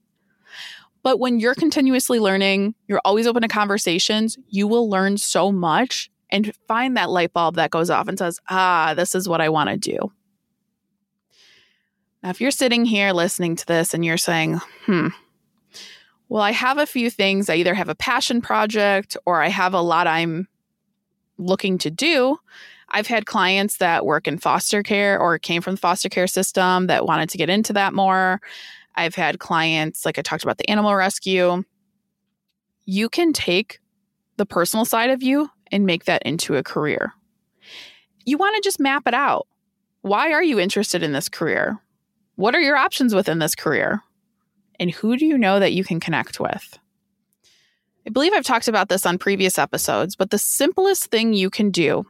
But 1.02 1.18
when 1.18 1.40
you're 1.40 1.54
continuously 1.54 2.18
learning, 2.18 2.74
you're 2.86 3.00
always 3.04 3.26
open 3.26 3.42
to 3.42 3.48
conversations, 3.48 4.38
you 4.48 4.68
will 4.68 4.90
learn 4.90 5.16
so 5.16 5.50
much 5.50 6.10
and 6.30 6.54
find 6.68 6.96
that 6.96 7.10
light 7.10 7.32
bulb 7.32 7.56
that 7.56 7.70
goes 7.70 7.90
off 7.90 8.06
and 8.06 8.18
says, 8.18 8.38
ah, 8.48 8.94
this 8.94 9.14
is 9.14 9.28
what 9.28 9.40
I 9.40 9.48
want 9.48 9.70
to 9.70 9.76
do. 9.76 10.12
Now, 12.22 12.30
if 12.30 12.40
you're 12.40 12.50
sitting 12.50 12.84
here 12.84 13.12
listening 13.12 13.56
to 13.56 13.66
this 13.66 13.94
and 13.94 14.04
you're 14.04 14.18
saying, 14.18 14.60
hmm, 14.84 15.08
well, 16.28 16.42
I 16.42 16.52
have 16.52 16.78
a 16.78 16.86
few 16.86 17.10
things. 17.10 17.48
I 17.48 17.56
either 17.56 17.74
have 17.74 17.88
a 17.88 17.94
passion 17.94 18.40
project 18.40 19.16
or 19.26 19.42
I 19.42 19.48
have 19.48 19.74
a 19.74 19.80
lot 19.80 20.06
I'm 20.06 20.46
looking 21.40 21.78
to 21.78 21.90
do. 21.90 22.38
I've 22.88 23.06
had 23.06 23.26
clients 23.26 23.76
that 23.78 24.04
work 24.04 24.26
in 24.26 24.38
foster 24.38 24.82
care 24.82 25.18
or 25.18 25.38
came 25.38 25.62
from 25.62 25.74
the 25.74 25.80
foster 25.80 26.08
care 26.08 26.26
system 26.26 26.88
that 26.88 27.06
wanted 27.06 27.30
to 27.30 27.38
get 27.38 27.50
into 27.50 27.72
that 27.74 27.94
more. 27.94 28.40
I've 28.96 29.14
had 29.14 29.38
clients, 29.38 30.04
like 30.04 30.18
I 30.18 30.22
talked 30.22 30.42
about 30.42 30.58
the 30.58 30.68
animal 30.68 30.94
rescue. 30.94 31.64
You 32.84 33.08
can 33.08 33.32
take 33.32 33.80
the 34.36 34.46
personal 34.46 34.84
side 34.84 35.10
of 35.10 35.22
you 35.22 35.48
and 35.70 35.86
make 35.86 36.04
that 36.04 36.22
into 36.24 36.56
a 36.56 36.62
career. 36.62 37.12
You 38.24 38.36
want 38.38 38.56
to 38.56 38.66
just 38.66 38.80
map 38.80 39.04
it 39.06 39.14
out. 39.14 39.46
Why 40.02 40.32
are 40.32 40.42
you 40.42 40.58
interested 40.58 41.02
in 41.02 41.12
this 41.12 41.28
career? 41.28 41.78
What 42.36 42.54
are 42.54 42.60
your 42.60 42.76
options 42.76 43.14
within 43.14 43.38
this 43.38 43.54
career? 43.54 44.02
and 44.80 44.90
who 44.90 45.16
do 45.16 45.26
you 45.26 45.38
know 45.38 45.60
that 45.60 45.74
you 45.74 45.84
can 45.84 46.00
connect 46.00 46.40
with? 46.40 46.79
I 48.10 48.12
believe 48.12 48.32
I've 48.32 48.42
talked 48.44 48.66
about 48.66 48.88
this 48.88 49.06
on 49.06 49.18
previous 49.18 49.56
episodes, 49.56 50.16
but 50.16 50.30
the 50.30 50.38
simplest 50.38 51.12
thing 51.12 51.32
you 51.32 51.48
can 51.48 51.70
do 51.70 52.06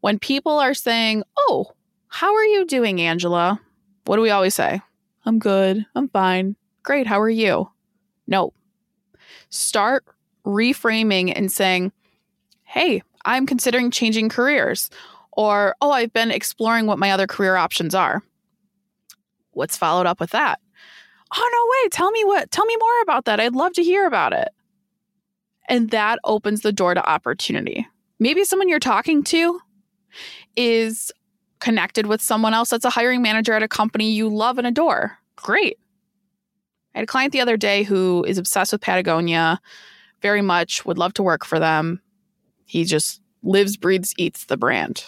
when 0.00 0.20
people 0.20 0.60
are 0.60 0.74
saying, 0.74 1.24
Oh, 1.36 1.72
how 2.06 2.32
are 2.32 2.44
you 2.44 2.64
doing, 2.64 3.00
Angela? 3.00 3.60
What 4.04 4.14
do 4.14 4.22
we 4.22 4.30
always 4.30 4.54
say? 4.54 4.80
I'm 5.26 5.40
good. 5.40 5.84
I'm 5.96 6.08
fine. 6.08 6.54
Great. 6.84 7.08
How 7.08 7.20
are 7.20 7.28
you? 7.28 7.68
No. 8.28 8.52
Start 9.50 10.04
reframing 10.46 11.32
and 11.34 11.50
saying, 11.50 11.90
Hey, 12.62 13.02
I'm 13.24 13.44
considering 13.44 13.90
changing 13.90 14.28
careers. 14.28 14.88
Or, 15.32 15.74
Oh, 15.80 15.90
I've 15.90 16.12
been 16.12 16.30
exploring 16.30 16.86
what 16.86 17.00
my 17.00 17.10
other 17.10 17.26
career 17.26 17.56
options 17.56 17.92
are. 17.92 18.22
What's 19.50 19.76
followed 19.76 20.06
up 20.06 20.20
with 20.20 20.30
that? 20.30 20.60
oh 21.34 21.50
no 21.52 21.70
way 21.72 21.88
tell 21.88 22.10
me 22.10 22.22
what 22.24 22.50
tell 22.50 22.66
me 22.66 22.76
more 22.78 23.00
about 23.00 23.24
that 23.24 23.40
i'd 23.40 23.54
love 23.54 23.72
to 23.72 23.82
hear 23.82 24.06
about 24.06 24.34
it 24.34 24.50
and 25.68 25.90
that 25.90 26.18
opens 26.24 26.60
the 26.62 26.72
door 26.72 26.94
to 26.94 27.08
opportunity. 27.08 27.86
Maybe 28.18 28.44
someone 28.44 28.68
you're 28.68 28.78
talking 28.78 29.22
to 29.24 29.60
is 30.56 31.12
connected 31.60 32.06
with 32.06 32.20
someone 32.20 32.54
else 32.54 32.70
that's 32.70 32.84
a 32.84 32.90
hiring 32.90 33.22
manager 33.22 33.52
at 33.52 33.62
a 33.62 33.68
company 33.68 34.10
you 34.10 34.28
love 34.28 34.58
and 34.58 34.66
adore. 34.66 35.18
Great. 35.36 35.78
I 36.94 36.98
had 36.98 37.04
a 37.04 37.06
client 37.06 37.32
the 37.32 37.40
other 37.40 37.56
day 37.56 37.84
who 37.84 38.24
is 38.24 38.38
obsessed 38.38 38.72
with 38.72 38.80
patagonia 38.80 39.60
very 40.20 40.42
much 40.42 40.84
would 40.84 40.98
love 40.98 41.14
to 41.14 41.22
work 41.22 41.44
for 41.44 41.58
them. 41.58 42.00
He 42.64 42.84
just 42.84 43.20
lives 43.42 43.76
breathes 43.76 44.14
eats 44.16 44.44
the 44.44 44.56
brand. 44.56 45.06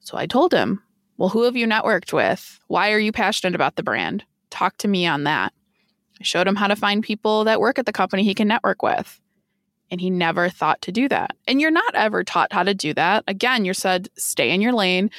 So 0.00 0.18
i 0.18 0.26
told 0.26 0.52
him 0.52 0.82
well 1.16 1.28
who 1.28 1.44
have 1.44 1.56
you 1.56 1.66
networked 1.66 2.12
with? 2.12 2.58
Why 2.66 2.92
are 2.92 2.98
you 2.98 3.12
passionate 3.12 3.54
about 3.54 3.76
the 3.76 3.82
brand? 3.82 4.24
Talk 4.50 4.76
to 4.78 4.88
me 4.88 5.06
on 5.06 5.24
that. 5.24 5.52
I 6.20 6.24
showed 6.24 6.46
him 6.46 6.56
how 6.56 6.66
to 6.66 6.76
find 6.76 7.02
people 7.02 7.44
that 7.44 7.60
work 7.60 7.78
at 7.78 7.86
the 7.86 7.92
company 7.92 8.24
he 8.24 8.34
can 8.34 8.48
network 8.48 8.82
with. 8.82 9.20
And 9.92 10.00
he 10.00 10.10
never 10.10 10.48
thought 10.48 10.80
to 10.82 10.90
do 10.90 11.06
that. 11.10 11.36
And 11.46 11.60
you're 11.60 11.70
not 11.70 11.94
ever 11.94 12.24
taught 12.24 12.52
how 12.52 12.62
to 12.62 12.72
do 12.72 12.94
that. 12.94 13.24
Again, 13.28 13.66
you're 13.66 13.74
said 13.74 14.08
stay 14.16 14.50
in 14.50 14.62
your 14.62 14.72
lane, 14.72 15.10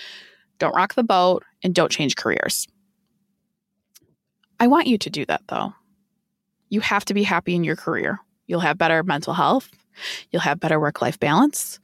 don't 0.57 0.75
rock 0.75 0.95
the 0.95 1.03
boat, 1.03 1.45
and 1.63 1.75
don't 1.75 1.91
change 1.91 2.15
careers. 2.15 2.67
I 4.59 4.67
want 4.67 4.87
you 4.87 4.97
to 4.97 5.09
do 5.09 5.25
that 5.27 5.43
though. 5.47 5.73
You 6.69 6.81
have 6.81 7.05
to 7.05 7.13
be 7.13 7.21
happy 7.21 7.53
in 7.53 7.63
your 7.63 7.75
career. 7.75 8.19
You'll 8.47 8.61
have 8.61 8.77
better 8.77 9.03
mental 9.03 9.33
health, 9.33 9.69
you'll 10.31 10.41
have 10.41 10.59
better 10.59 10.79
work 10.79 11.01
life 11.01 11.19
balance, 11.19 11.79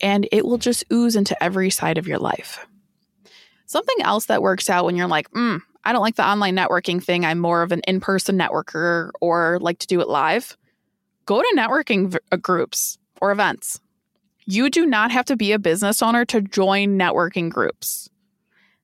and 0.00 0.28
it 0.32 0.44
will 0.44 0.58
just 0.58 0.84
ooze 0.92 1.16
into 1.16 1.40
every 1.42 1.70
side 1.70 1.98
of 1.98 2.08
your 2.08 2.18
life. 2.18 2.66
Something 3.66 4.02
else 4.02 4.26
that 4.26 4.42
works 4.42 4.68
out 4.68 4.84
when 4.84 4.96
you're 4.96 5.06
like, 5.06 5.30
mm, 5.30 5.60
I 5.84 5.92
don't 5.92 6.02
like 6.02 6.16
the 6.16 6.28
online 6.28 6.56
networking 6.56 7.02
thing. 7.02 7.24
I'm 7.24 7.38
more 7.38 7.62
of 7.62 7.70
an 7.70 7.80
in 7.86 8.00
person 8.00 8.36
networker 8.36 9.10
or 9.20 9.58
like 9.60 9.78
to 9.78 9.86
do 9.86 10.00
it 10.00 10.08
live. 10.08 10.56
Go 11.26 11.40
to 11.40 11.54
networking 11.56 12.08
v- 12.08 12.18
uh, 12.32 12.36
groups 12.36 12.98
or 13.20 13.32
events. 13.32 13.80
You 14.46 14.68
do 14.68 14.84
not 14.84 15.10
have 15.10 15.24
to 15.26 15.36
be 15.36 15.52
a 15.52 15.58
business 15.58 16.02
owner 16.02 16.24
to 16.26 16.40
join 16.40 16.98
networking 16.98 17.50
groups. 17.50 18.08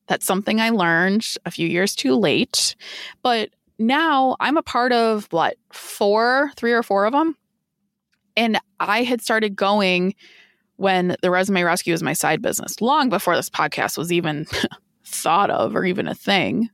That's 0.07 0.27
something 0.27 0.61
I 0.61 0.71
learned 0.71 1.27
a 1.45 1.51
few 1.51 1.69
years 1.69 1.95
too 1.95 2.17
late. 2.17 2.75
But 3.23 3.51
now 3.79 4.37
I'm 4.41 4.57
a 4.57 4.63
part 4.63 4.93
of 4.93 5.27
what, 5.31 5.57
four, 5.73 6.51
three 6.57 6.73
or 6.73 6.83
four 6.83 7.05
of 7.05 7.13
them? 7.13 7.37
And 8.37 8.59
I 8.79 9.03
had 9.03 9.21
started 9.21 9.57
going 9.57 10.15
when 10.77 11.17
the 11.21 11.31
resume 11.31 11.63
rescue 11.63 11.93
was 11.93 12.03
my 12.03 12.15
side 12.15 12.41
business, 12.41 12.81
long 12.81 13.11
before 13.11 13.37
this 13.37 13.51
podcast 13.51 13.99
was 13.99 14.11
even 14.11 14.47
thought 15.05 15.51
of 15.51 15.77
or 15.77 15.85
even 15.85 16.09
a 16.09 16.15
thing. 16.15 16.71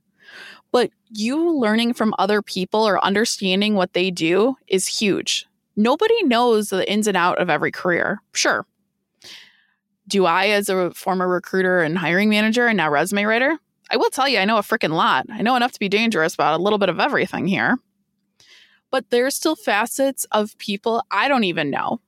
But 0.71 0.91
you 1.09 1.51
learning 1.51 1.93
from 1.93 2.13
other 2.17 2.41
people 2.41 2.87
or 2.87 3.03
understanding 3.03 3.75
what 3.75 3.93
they 3.93 4.11
do 4.11 4.55
is 4.67 4.87
huge. 4.87 5.45
Nobody 5.77 6.23
knows 6.23 6.69
the 6.69 6.91
ins 6.91 7.07
and 7.07 7.15
out 7.15 7.37
of 7.37 7.49
every 7.49 7.71
career. 7.71 8.19
Sure. 8.33 8.65
Do 10.07 10.25
I, 10.25 10.47
as 10.47 10.69
a 10.69 10.91
former 10.91 11.27
recruiter 11.27 11.81
and 11.81 11.97
hiring 11.97 12.29
manager 12.29 12.65
and 12.65 12.77
now 12.77 12.89
resume 12.89 13.25
writer, 13.25 13.57
I 13.91 13.97
will 13.97 14.09
tell 14.09 14.27
you, 14.27 14.39
I 14.39 14.45
know 14.45 14.57
a 14.57 14.61
freaking 14.61 14.93
lot. 14.93 15.27
I 15.29 15.41
know 15.43 15.55
enough 15.55 15.71
to 15.73 15.79
be 15.79 15.87
dangerous 15.87 16.33
about 16.33 16.59
a 16.59 16.63
little 16.63 16.79
bit 16.79 16.89
of 16.89 16.99
everything 16.99 17.47
here. 17.47 17.77
But 18.89 19.09
there's 19.11 19.35
still 19.35 19.55
facets 19.55 20.25
of 20.31 20.57
people 20.57 21.03
I 21.11 21.27
don't 21.27 21.43
even 21.43 21.69
know. 21.69 22.01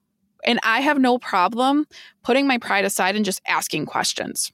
And 0.45 0.59
I 0.63 0.79
have 0.79 0.97
no 0.97 1.19
problem 1.19 1.85
putting 2.23 2.47
my 2.47 2.57
pride 2.57 2.85
aside 2.85 3.15
and 3.15 3.25
just 3.25 3.41
asking 3.47 3.85
questions. 3.85 4.51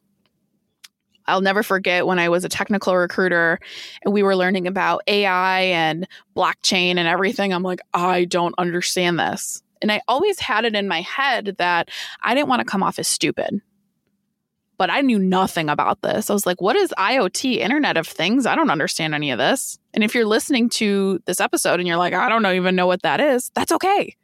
I'll 1.28 1.42
never 1.42 1.64
forget 1.64 2.06
when 2.06 2.20
I 2.20 2.30
was 2.30 2.46
a 2.46 2.50
technical 2.50 2.96
recruiter 2.96 3.60
and 4.04 4.14
we 4.14 4.24
were 4.24 4.36
learning 4.36 4.68
about 4.68 5.02
AI 5.08 5.62
and 5.62 6.08
blockchain 6.36 6.98
and 6.98 7.08
everything. 7.08 7.54
I'm 7.54 7.64
like, 7.64 7.82
I 7.94 8.26
don't 8.26 8.56
understand 8.58 9.20
this. 9.20 9.62
And 9.82 9.92
I 9.92 10.02
always 10.08 10.40
had 10.40 10.66
it 10.66 10.76
in 10.76 10.88
my 10.88 11.02
head 11.02 11.56
that 11.58 11.90
I 12.22 12.34
didn't 12.34 12.50
want 12.50 12.62
to 12.62 12.66
come 12.66 12.84
off 12.84 13.00
as 13.00 13.08
stupid 13.08 13.62
but 14.78 14.90
I 14.90 15.02
knew 15.02 15.20
nothing 15.20 15.70
about 15.70 16.02
this. 16.02 16.30
I 16.30 16.34
was 16.34 16.46
like, 16.46 16.62
what 16.62 16.76
is 16.76 16.94
IoT, 16.98 17.58
Internet 17.58 17.98
of 17.98 18.08
Things? 18.08 18.46
I 18.46 18.56
don't 18.56 18.70
understand 18.70 19.16
any 19.16 19.32
of 19.32 19.38
this. 19.38 19.78
And 19.94 20.04
if 20.04 20.14
you're 20.14 20.26
listening 20.26 20.70
to 20.72 21.20
this 21.26 21.40
episode 21.40 21.80
and 21.80 21.88
you're 21.88 21.98
like, 21.98 22.14
I 22.14 22.30
don't 22.30 22.46
even 22.46 22.76
know 22.76 22.88
what 22.88 23.04
that 23.04 23.20
is, 23.20 23.52
that's 23.56 23.72
okay. 23.72 24.16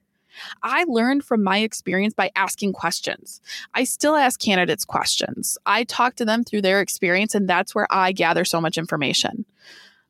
I 0.63 0.85
learned 0.87 1.23
from 1.23 1.43
my 1.43 1.59
experience 1.59 2.13
by 2.13 2.31
asking 2.35 2.73
questions. 2.73 3.41
I 3.73 3.83
still 3.83 4.15
ask 4.15 4.39
candidates 4.39 4.85
questions. 4.85 5.57
I 5.65 5.83
talk 5.83 6.15
to 6.15 6.25
them 6.25 6.43
through 6.43 6.61
their 6.61 6.81
experience, 6.81 7.35
and 7.35 7.47
that's 7.47 7.75
where 7.75 7.87
I 7.89 8.11
gather 8.11 8.45
so 8.45 8.61
much 8.61 8.77
information. 8.77 9.45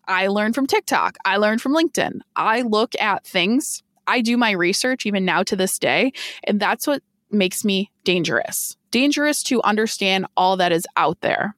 I 0.08 0.28
learn 0.28 0.54
from 0.54 0.68
TikTok. 0.68 1.18
I 1.25 1.38
learn 1.38 1.60
from 1.60 1.74
LinkedIn. 1.74 2.20
I 2.36 2.62
look 2.62 2.96
at 3.00 3.25
things. 3.25 3.84
I 4.08 4.22
do 4.22 4.36
my 4.38 4.51
research 4.51 5.06
even 5.06 5.25
now 5.25 5.44
to 5.44 5.56
this 5.56 5.80
day, 5.80 6.12
and 6.44 6.60
that's 6.60 6.88
what 6.88 7.04
makes 7.30 7.63
me 7.63 7.92
dangerous 8.04 8.75
dangerous 8.92 9.42
to 9.44 9.63
understand 9.63 10.28
all 10.38 10.58
that 10.58 10.72
is 10.72 10.86
out 10.96 11.20
there. 11.22 11.56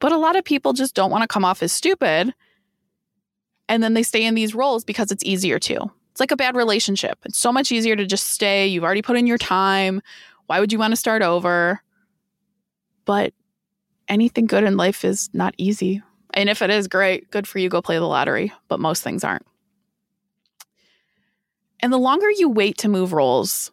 But 0.00 0.12
a 0.12 0.18
lot 0.18 0.36
of 0.36 0.44
people 0.44 0.72
just 0.72 0.94
don't 0.94 1.10
want 1.10 1.22
to 1.22 1.28
come 1.28 1.44
off 1.44 1.62
as 1.62 1.72
stupid. 1.72 2.34
And 3.68 3.82
then 3.82 3.94
they 3.94 4.02
stay 4.02 4.24
in 4.24 4.34
these 4.34 4.54
roles 4.54 4.84
because 4.84 5.12
it's 5.12 5.24
easier 5.24 5.58
to. 5.60 5.90
It's 6.18 6.20
like 6.20 6.32
a 6.32 6.36
bad 6.36 6.56
relationship. 6.56 7.16
It's 7.26 7.38
so 7.38 7.52
much 7.52 7.70
easier 7.70 7.94
to 7.94 8.04
just 8.04 8.30
stay. 8.30 8.66
You've 8.66 8.82
already 8.82 9.02
put 9.02 9.16
in 9.16 9.28
your 9.28 9.38
time. 9.38 10.02
Why 10.46 10.58
would 10.58 10.72
you 10.72 10.78
want 10.80 10.90
to 10.90 10.96
start 10.96 11.22
over? 11.22 11.80
But 13.04 13.34
anything 14.08 14.46
good 14.46 14.64
in 14.64 14.76
life 14.76 15.04
is 15.04 15.30
not 15.32 15.54
easy. 15.58 16.02
And 16.34 16.48
if 16.48 16.60
it 16.60 16.70
is 16.70 16.88
great, 16.88 17.30
good 17.30 17.46
for 17.46 17.60
you, 17.60 17.68
go 17.68 17.80
play 17.80 17.98
the 17.98 18.04
lottery. 18.04 18.52
But 18.66 18.80
most 18.80 19.04
things 19.04 19.22
aren't. 19.22 19.46
And 21.78 21.92
the 21.92 21.98
longer 21.98 22.28
you 22.32 22.48
wait 22.48 22.78
to 22.78 22.88
move 22.88 23.12
roles, 23.12 23.70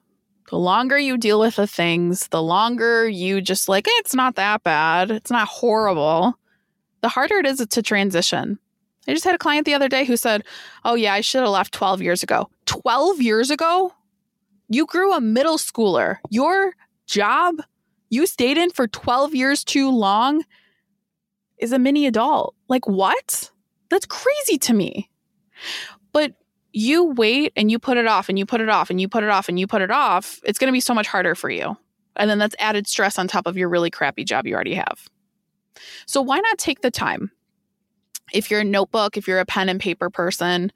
the 0.51 0.59
longer 0.59 0.99
you 0.99 1.17
deal 1.17 1.39
with 1.39 1.55
the 1.55 1.65
things, 1.65 2.27
the 2.27 2.43
longer 2.43 3.09
you 3.09 3.41
just 3.41 3.67
like, 3.67 3.87
eh, 3.87 3.91
it's 4.01 4.13
not 4.13 4.35
that 4.35 4.61
bad. 4.61 5.09
It's 5.09 5.31
not 5.31 5.47
horrible. 5.47 6.37
The 7.01 7.09
harder 7.09 7.37
it 7.37 7.47
is 7.47 7.65
to 7.67 7.81
transition. 7.81 8.59
I 9.07 9.13
just 9.13 9.25
had 9.25 9.35
a 9.35 9.39
client 9.39 9.65
the 9.65 9.73
other 9.73 9.89
day 9.89 10.05
who 10.05 10.17
said, 10.17 10.43
Oh, 10.83 10.95
yeah, 10.95 11.13
I 11.13 11.21
should 11.21 11.41
have 11.41 11.49
left 11.49 11.73
12 11.73 12.01
years 12.01 12.23
ago. 12.23 12.49
12 12.65 13.21
years 13.21 13.51
ago? 13.51 13.93
You 14.69 14.85
grew 14.85 15.13
a 15.13 15.21
middle 15.21 15.57
schooler. 15.57 16.17
Your 16.29 16.73
job 17.05 17.61
you 18.09 18.25
stayed 18.25 18.57
in 18.57 18.71
for 18.71 18.87
12 18.87 19.35
years 19.35 19.63
too 19.63 19.89
long 19.89 20.43
is 21.57 21.71
a 21.71 21.79
mini 21.79 22.05
adult. 22.05 22.55
Like, 22.67 22.87
what? 22.87 23.51
That's 23.89 24.05
crazy 24.05 24.57
to 24.59 24.73
me. 24.73 25.09
But 26.11 26.33
you 26.73 27.05
wait 27.05 27.53
and 27.55 27.71
you 27.71 27.79
put 27.79 27.97
it 27.97 28.07
off 28.07 28.29
and 28.29 28.37
you 28.37 28.45
put 28.45 28.61
it 28.61 28.69
off 28.69 28.89
and 28.89 28.99
you 28.99 29.07
put 29.07 29.23
it 29.23 29.29
off 29.29 29.47
and 29.47 29.59
you 29.59 29.67
put 29.67 29.81
it 29.81 29.91
off, 29.91 30.39
it's 30.43 30.59
going 30.59 30.67
to 30.67 30.73
be 30.73 30.81
so 30.81 30.93
much 30.93 31.07
harder 31.07 31.35
for 31.35 31.49
you. 31.49 31.77
And 32.15 32.29
then 32.29 32.37
that's 32.37 32.55
added 32.59 32.87
stress 32.87 33.17
on 33.17 33.27
top 33.27 33.47
of 33.47 33.57
your 33.57 33.69
really 33.69 33.89
crappy 33.89 34.23
job 34.23 34.45
you 34.45 34.55
already 34.55 34.75
have. 34.75 35.09
So 36.05 36.21
why 36.21 36.39
not 36.39 36.57
take 36.57 36.81
the 36.81 36.91
time? 36.91 37.31
If 38.33 38.49
you're 38.49 38.61
a 38.61 38.65
notebook, 38.65 39.17
if 39.17 39.27
you're 39.27 39.39
a 39.39 39.45
pen 39.45 39.69
and 39.69 39.79
paper 39.79 40.09
person, 40.09 40.71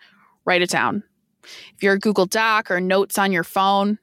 write 0.45 0.61
it 0.61 0.69
down. 0.69 1.03
If 1.43 1.83
you're 1.83 1.93
a 1.93 1.99
Google 1.99 2.25
Doc 2.25 2.69
or 2.69 2.79
notes 2.79 3.17
on 3.17 3.31
your 3.31 3.43
phone, 3.43 3.97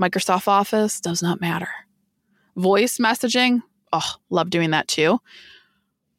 Microsoft 0.00 0.48
Office 0.48 1.00
does 1.00 1.22
not 1.22 1.40
matter. 1.40 1.68
Voice 2.56 2.98
messaging, 2.98 3.62
oh, 3.92 4.14
love 4.30 4.50
doing 4.50 4.70
that 4.70 4.88
too. 4.88 5.20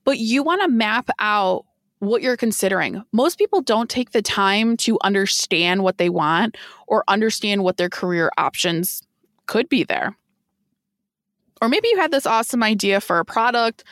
But 0.04 0.20
you 0.20 0.44
want 0.44 0.62
to 0.62 0.68
map 0.68 1.10
out 1.20 1.66
what 2.00 2.22
you're 2.22 2.38
considering. 2.38 3.04
Most 3.12 3.38
people 3.38 3.62
don't 3.62 3.90
take 3.90 4.12
the 4.12 4.22
time 4.22 4.78
to 4.78 4.98
understand 5.04 5.84
what 5.84 5.98
they 5.98 6.10
want 6.10 6.56
or 6.88 7.04
understand 7.08 7.64
what 7.64 7.78
their 7.78 7.90
career 7.90 8.32
options 8.38 9.02
could 9.48 9.68
be 9.68 9.84
there. 9.84 10.16
Or 11.62 11.70
maybe 11.70 11.88
you 11.90 11.98
had 11.98 12.12
this 12.12 12.28
awesome 12.28 12.62
idea 12.62 13.02
for 13.02 13.18
a 13.18 13.26
product, 13.26 13.84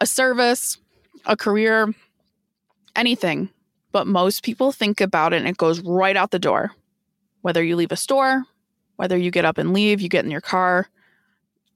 a 0.00 0.06
service, 0.06 0.78
a 1.26 1.36
career, 1.36 1.92
anything, 2.96 3.48
but 3.92 4.06
most 4.06 4.42
people 4.42 4.72
think 4.72 5.00
about 5.00 5.32
it 5.32 5.38
and 5.38 5.48
it 5.48 5.56
goes 5.56 5.80
right 5.80 6.16
out 6.16 6.30
the 6.30 6.38
door. 6.38 6.72
Whether 7.42 7.62
you 7.62 7.76
leave 7.76 7.92
a 7.92 7.96
store, 7.96 8.44
whether 8.96 9.16
you 9.16 9.30
get 9.30 9.44
up 9.44 9.58
and 9.58 9.72
leave, 9.72 10.00
you 10.00 10.08
get 10.08 10.24
in 10.24 10.30
your 10.30 10.40
car, 10.40 10.88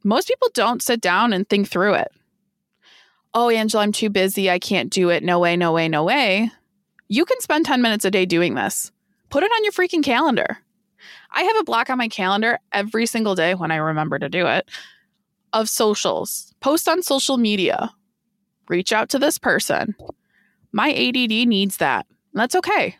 most 0.05 0.29
people 0.29 0.49
don't 0.55 0.83
sit 0.83 1.01
down 1.01 1.33
and 1.33 1.49
think 1.49 1.69
through 1.69 1.95
it 1.95 2.13
oh, 3.37 3.51
Angela, 3.51 3.83
I'm 3.83 3.93
too 3.93 4.09
busy. 4.09 4.51
I 4.51 4.59
can't 4.59 4.91
do 4.91 5.11
it. 5.11 5.23
No 5.23 5.39
way, 5.39 5.57
no 5.57 5.71
way, 5.71 5.89
no 5.89 6.03
way. 6.03 6.51
You 7.07 7.27
can 7.27 7.39
spend 7.41 7.67
10 7.67 7.83
minutes 7.83 8.07
a 8.07 8.11
day 8.11 8.25
doing 8.25 8.55
this. 8.55 8.91
Put 9.29 9.45
it 9.45 9.53
on 9.53 9.63
your 9.63 9.73
freaking 9.73 10.03
calendar. 10.03 10.59
I 11.31 11.43
have 11.43 11.57
a 11.59 11.65
block 11.65 11.91
on 11.91 11.99
my 11.99 12.09
calendar 12.09 12.59
every 12.73 13.05
single 13.05 13.35
day 13.35 13.55
when 13.55 13.71
I 13.71 13.77
remember 13.77 14.19
to 14.19 14.31
do 14.31 14.47
it 14.47 14.69
of 15.53 15.69
socials. 15.69 16.55
Post 16.61 16.89
on 16.89 17.03
social 17.03 17.37
media. 17.37 17.93
Reach 18.69 18.91
out 18.91 19.11
to 19.11 19.19
this 19.19 19.39
person. 19.39 19.95
My 20.73 20.93
ADD 20.93 21.49
needs 21.49 21.79
that. 21.79 22.07
That's 22.35 22.55
okay. 22.55 22.97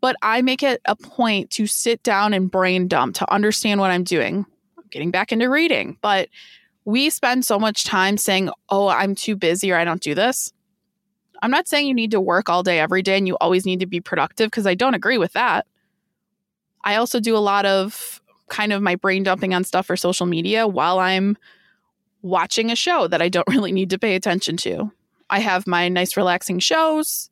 But 0.00 0.16
I 0.22 0.42
make 0.42 0.62
it 0.62 0.80
a 0.84 0.96
point 0.96 1.50
to 1.52 1.66
sit 1.66 2.02
down 2.02 2.34
and 2.34 2.50
brain 2.50 2.88
dump 2.88 3.14
to 3.16 3.32
understand 3.32 3.80
what 3.80 3.90
I'm 3.90 4.04
doing. 4.04 4.44
I'm 4.76 4.84
getting 4.90 5.10
back 5.10 5.32
into 5.32 5.48
reading, 5.48 5.96
but 6.02 6.28
we 6.84 7.10
spend 7.10 7.44
so 7.44 7.58
much 7.58 7.84
time 7.84 8.16
saying, 8.16 8.50
oh, 8.68 8.88
I'm 8.88 9.14
too 9.14 9.36
busy 9.36 9.70
or 9.72 9.76
I 9.76 9.84
don't 9.84 10.02
do 10.02 10.14
this. 10.14 10.52
I'm 11.42 11.50
not 11.50 11.68
saying 11.68 11.86
you 11.86 11.94
need 11.94 12.12
to 12.12 12.20
work 12.20 12.48
all 12.48 12.62
day 12.62 12.78
every 12.78 13.02
day 13.02 13.16
and 13.16 13.26
you 13.26 13.36
always 13.40 13.66
need 13.66 13.80
to 13.80 13.86
be 13.86 14.00
productive 14.00 14.46
because 14.46 14.66
I 14.66 14.74
don't 14.74 14.94
agree 14.94 15.18
with 15.18 15.32
that. 15.32 15.66
I 16.84 16.96
also 16.96 17.20
do 17.20 17.36
a 17.36 17.38
lot 17.38 17.66
of 17.66 18.20
kind 18.48 18.72
of 18.72 18.82
my 18.82 18.96
brain 18.96 19.22
dumping 19.22 19.54
on 19.54 19.64
stuff 19.64 19.86
for 19.86 19.96
social 19.96 20.26
media 20.26 20.66
while 20.66 20.98
I'm 20.98 21.36
watching 22.22 22.70
a 22.70 22.76
show 22.76 23.08
that 23.08 23.22
I 23.22 23.28
don't 23.28 23.46
really 23.50 23.72
need 23.72 23.90
to 23.90 23.98
pay 23.98 24.14
attention 24.14 24.56
to. 24.58 24.92
I 25.32 25.38
have 25.38 25.66
my 25.66 25.88
nice 25.88 26.14
relaxing 26.16 26.58
shows 26.58 27.30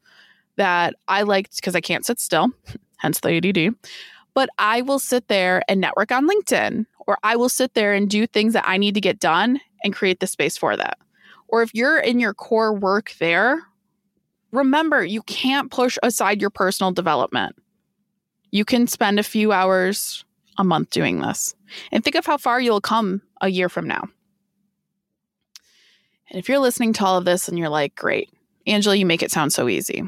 that 0.56 0.94
I 1.06 1.22
liked 1.22 1.56
because 1.56 1.76
I 1.76 1.82
can't 1.82 2.04
sit 2.04 2.18
still, 2.18 2.48
hence 2.96 3.20
the 3.20 3.36
ADD. 3.36 3.74
But 4.32 4.48
I 4.58 4.80
will 4.80 4.98
sit 4.98 5.28
there 5.28 5.62
and 5.68 5.80
network 5.80 6.10
on 6.10 6.26
LinkedIn 6.26 6.86
or 7.06 7.18
I 7.22 7.36
will 7.36 7.50
sit 7.50 7.74
there 7.74 7.92
and 7.92 8.08
do 8.08 8.26
things 8.26 8.54
that 8.54 8.64
I 8.66 8.78
need 8.78 8.94
to 8.94 9.02
get 9.02 9.20
done 9.20 9.60
and 9.84 9.94
create 9.94 10.20
the 10.20 10.26
space 10.26 10.56
for 10.56 10.76
that. 10.76 10.96
Or 11.48 11.62
if 11.62 11.74
you're 11.74 11.98
in 11.98 12.20
your 12.20 12.32
core 12.32 12.72
work 12.72 13.12
there, 13.18 13.60
remember 14.50 15.04
you 15.04 15.20
can't 15.22 15.70
push 15.70 15.98
aside 16.02 16.40
your 16.40 16.50
personal 16.50 16.92
development. 16.92 17.54
You 18.50 18.64
can 18.64 18.86
spend 18.86 19.18
a 19.18 19.24
few 19.24 19.52
hours 19.52 20.24
a 20.56 20.64
month 20.64 20.88
doing 20.90 21.20
this 21.20 21.54
and 21.92 22.02
think 22.02 22.16
of 22.16 22.24
how 22.24 22.38
far 22.38 22.60
you'll 22.62 22.80
come 22.80 23.20
a 23.42 23.48
year 23.48 23.68
from 23.68 23.86
now. 23.86 24.08
And 26.30 26.38
if 26.38 26.48
you're 26.48 26.58
listening 26.58 26.92
to 26.94 27.04
all 27.04 27.18
of 27.18 27.24
this 27.24 27.48
and 27.48 27.58
you're 27.58 27.68
like, 27.68 27.94
great, 27.96 28.30
Angela, 28.66 28.94
you 28.94 29.04
make 29.04 29.22
it 29.22 29.32
sound 29.32 29.52
so 29.52 29.68
easy. 29.68 30.04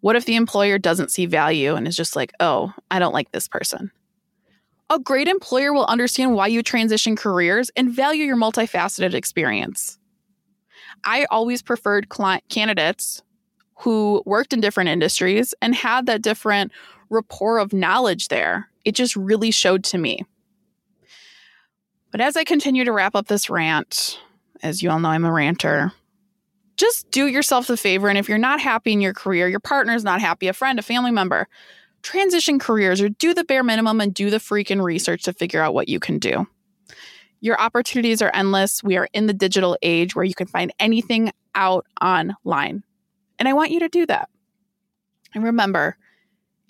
What 0.00 0.16
if 0.16 0.24
the 0.24 0.36
employer 0.36 0.78
doesn't 0.78 1.10
see 1.12 1.26
value 1.26 1.74
and 1.74 1.86
is 1.86 1.96
just 1.96 2.16
like, 2.16 2.32
oh, 2.40 2.72
I 2.90 2.98
don't 2.98 3.12
like 3.12 3.30
this 3.30 3.46
person? 3.46 3.92
A 4.88 4.98
great 4.98 5.28
employer 5.28 5.72
will 5.72 5.84
understand 5.84 6.34
why 6.34 6.48
you 6.48 6.62
transition 6.62 7.14
careers 7.14 7.70
and 7.76 7.92
value 7.92 8.24
your 8.24 8.36
multifaceted 8.36 9.14
experience. 9.14 9.98
I 11.04 11.26
always 11.30 11.62
preferred 11.62 12.08
client 12.08 12.42
candidates 12.48 13.22
who 13.78 14.22
worked 14.26 14.52
in 14.52 14.60
different 14.60 14.90
industries 14.90 15.54
and 15.62 15.74
had 15.74 16.06
that 16.06 16.22
different 16.22 16.72
rapport 17.08 17.58
of 17.58 17.72
knowledge 17.72 18.28
there. 18.28 18.68
It 18.84 18.94
just 18.94 19.14
really 19.14 19.50
showed 19.50 19.84
to 19.84 19.98
me. 19.98 20.24
But 22.10 22.20
as 22.20 22.36
I 22.36 22.44
continue 22.44 22.84
to 22.84 22.92
wrap 22.92 23.14
up 23.14 23.28
this 23.28 23.48
rant, 23.48 24.18
as 24.62 24.82
you 24.82 24.90
all 24.90 25.00
know, 25.00 25.10
I'm 25.10 25.24
a 25.24 25.32
ranter. 25.32 25.92
Just 26.76 27.10
do 27.10 27.26
yourself 27.26 27.66
the 27.66 27.76
favor. 27.76 28.08
And 28.08 28.16
if 28.16 28.28
you're 28.28 28.38
not 28.38 28.60
happy 28.60 28.92
in 28.92 29.00
your 29.00 29.12
career, 29.12 29.48
your 29.48 29.60
partner's 29.60 30.04
not 30.04 30.20
happy, 30.20 30.48
a 30.48 30.52
friend, 30.52 30.78
a 30.78 30.82
family 30.82 31.10
member, 31.10 31.46
transition 32.02 32.58
careers 32.58 33.02
or 33.02 33.10
do 33.10 33.34
the 33.34 33.44
bare 33.44 33.62
minimum 33.62 34.00
and 34.00 34.14
do 34.14 34.30
the 34.30 34.38
freaking 34.38 34.82
research 34.82 35.24
to 35.24 35.32
figure 35.34 35.62
out 35.62 35.74
what 35.74 35.88
you 35.88 36.00
can 36.00 36.18
do. 36.18 36.46
Your 37.40 37.60
opportunities 37.60 38.22
are 38.22 38.30
endless. 38.34 38.82
We 38.82 38.96
are 38.96 39.08
in 39.12 39.26
the 39.26 39.34
digital 39.34 39.76
age 39.82 40.14
where 40.14 40.24
you 40.24 40.34
can 40.34 40.46
find 40.46 40.72
anything 40.78 41.32
out 41.54 41.84
online. 42.02 42.82
And 43.38 43.48
I 43.48 43.52
want 43.52 43.70
you 43.70 43.80
to 43.80 43.88
do 43.88 44.06
that. 44.06 44.28
And 45.34 45.44
remember, 45.44 45.96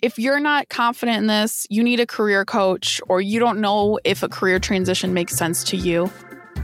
If 0.01 0.17
you're 0.17 0.39
not 0.39 0.67
confident 0.69 1.19
in 1.19 1.27
this, 1.27 1.67
you 1.69 1.83
need 1.83 1.99
a 1.99 2.07
career 2.07 2.43
coach, 2.43 2.99
or 3.07 3.21
you 3.21 3.39
don't 3.39 3.61
know 3.61 3.99
if 4.03 4.23
a 4.23 4.29
career 4.29 4.57
transition 4.59 5.13
makes 5.13 5.35
sense 5.35 5.63
to 5.65 5.77
you, 5.77 6.11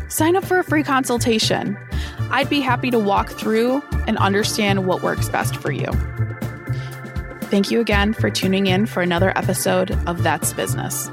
sign 0.10 0.36
up 0.36 0.46
for 0.46 0.60
a 0.60 0.64
free 0.64 0.84
consultation. 0.84 1.78
I'd 2.32 2.50
be 2.50 2.62
happy 2.62 2.92
to 2.92 3.00
walk 3.00 3.30
through 3.32 3.82
and 4.08 4.18
understand 4.18 4.86
what 4.86 5.02
works 5.02 5.30
best 5.30 5.56
for 5.58 5.72
you. 5.72 5.92
Thank 7.50 7.72
you 7.72 7.80
again 7.80 8.14
for 8.14 8.30
tuning 8.30 8.68
in 8.68 8.86
for 8.86 9.02
another 9.02 9.38
episode 9.38 9.92
of 10.08 10.24
That's 10.24 10.52
Business. 10.54 11.10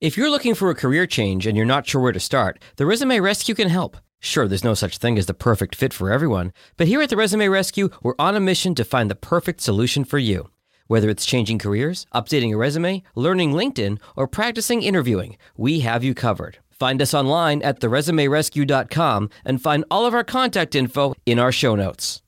If 0.00 0.16
you're 0.16 0.30
looking 0.30 0.56
for 0.56 0.68
a 0.68 0.74
career 0.74 1.06
change 1.06 1.46
and 1.46 1.56
you're 1.56 1.64
not 1.64 1.86
sure 1.86 2.00
where 2.00 2.10
to 2.10 2.18
start, 2.18 2.60
the 2.74 2.86
Resume 2.86 3.20
Rescue 3.20 3.54
can 3.54 3.68
help. 3.68 3.96
Sure, 4.18 4.48
there's 4.48 4.64
no 4.64 4.74
such 4.74 4.98
thing 4.98 5.16
as 5.16 5.26
the 5.26 5.34
perfect 5.34 5.76
fit 5.76 5.92
for 5.92 6.10
everyone, 6.10 6.52
but 6.76 6.88
here 6.88 7.02
at 7.02 7.08
the 7.08 7.16
Resume 7.16 7.46
Rescue, 7.46 7.88
we're 8.02 8.14
on 8.18 8.34
a 8.34 8.40
mission 8.40 8.74
to 8.74 8.84
find 8.84 9.08
the 9.08 9.14
perfect 9.14 9.60
solution 9.60 10.04
for 10.04 10.18
you. 10.18 10.50
Whether 10.86 11.10
it's 11.10 11.26
changing 11.26 11.58
careers, 11.58 12.06
updating 12.14 12.54
a 12.54 12.56
resume, 12.56 13.02
learning 13.14 13.52
LinkedIn, 13.52 13.98
or 14.16 14.26
practicing 14.26 14.82
interviewing, 14.82 15.36
we 15.56 15.80
have 15.80 16.02
you 16.02 16.14
covered. 16.14 16.58
Find 16.70 17.02
us 17.02 17.14
online 17.14 17.62
at 17.62 17.80
theresumerescue.com 17.80 19.30
and 19.44 19.62
find 19.62 19.84
all 19.90 20.06
of 20.06 20.14
our 20.14 20.24
contact 20.24 20.74
info 20.74 21.14
in 21.26 21.38
our 21.38 21.52
show 21.52 21.76
notes. 21.76 22.21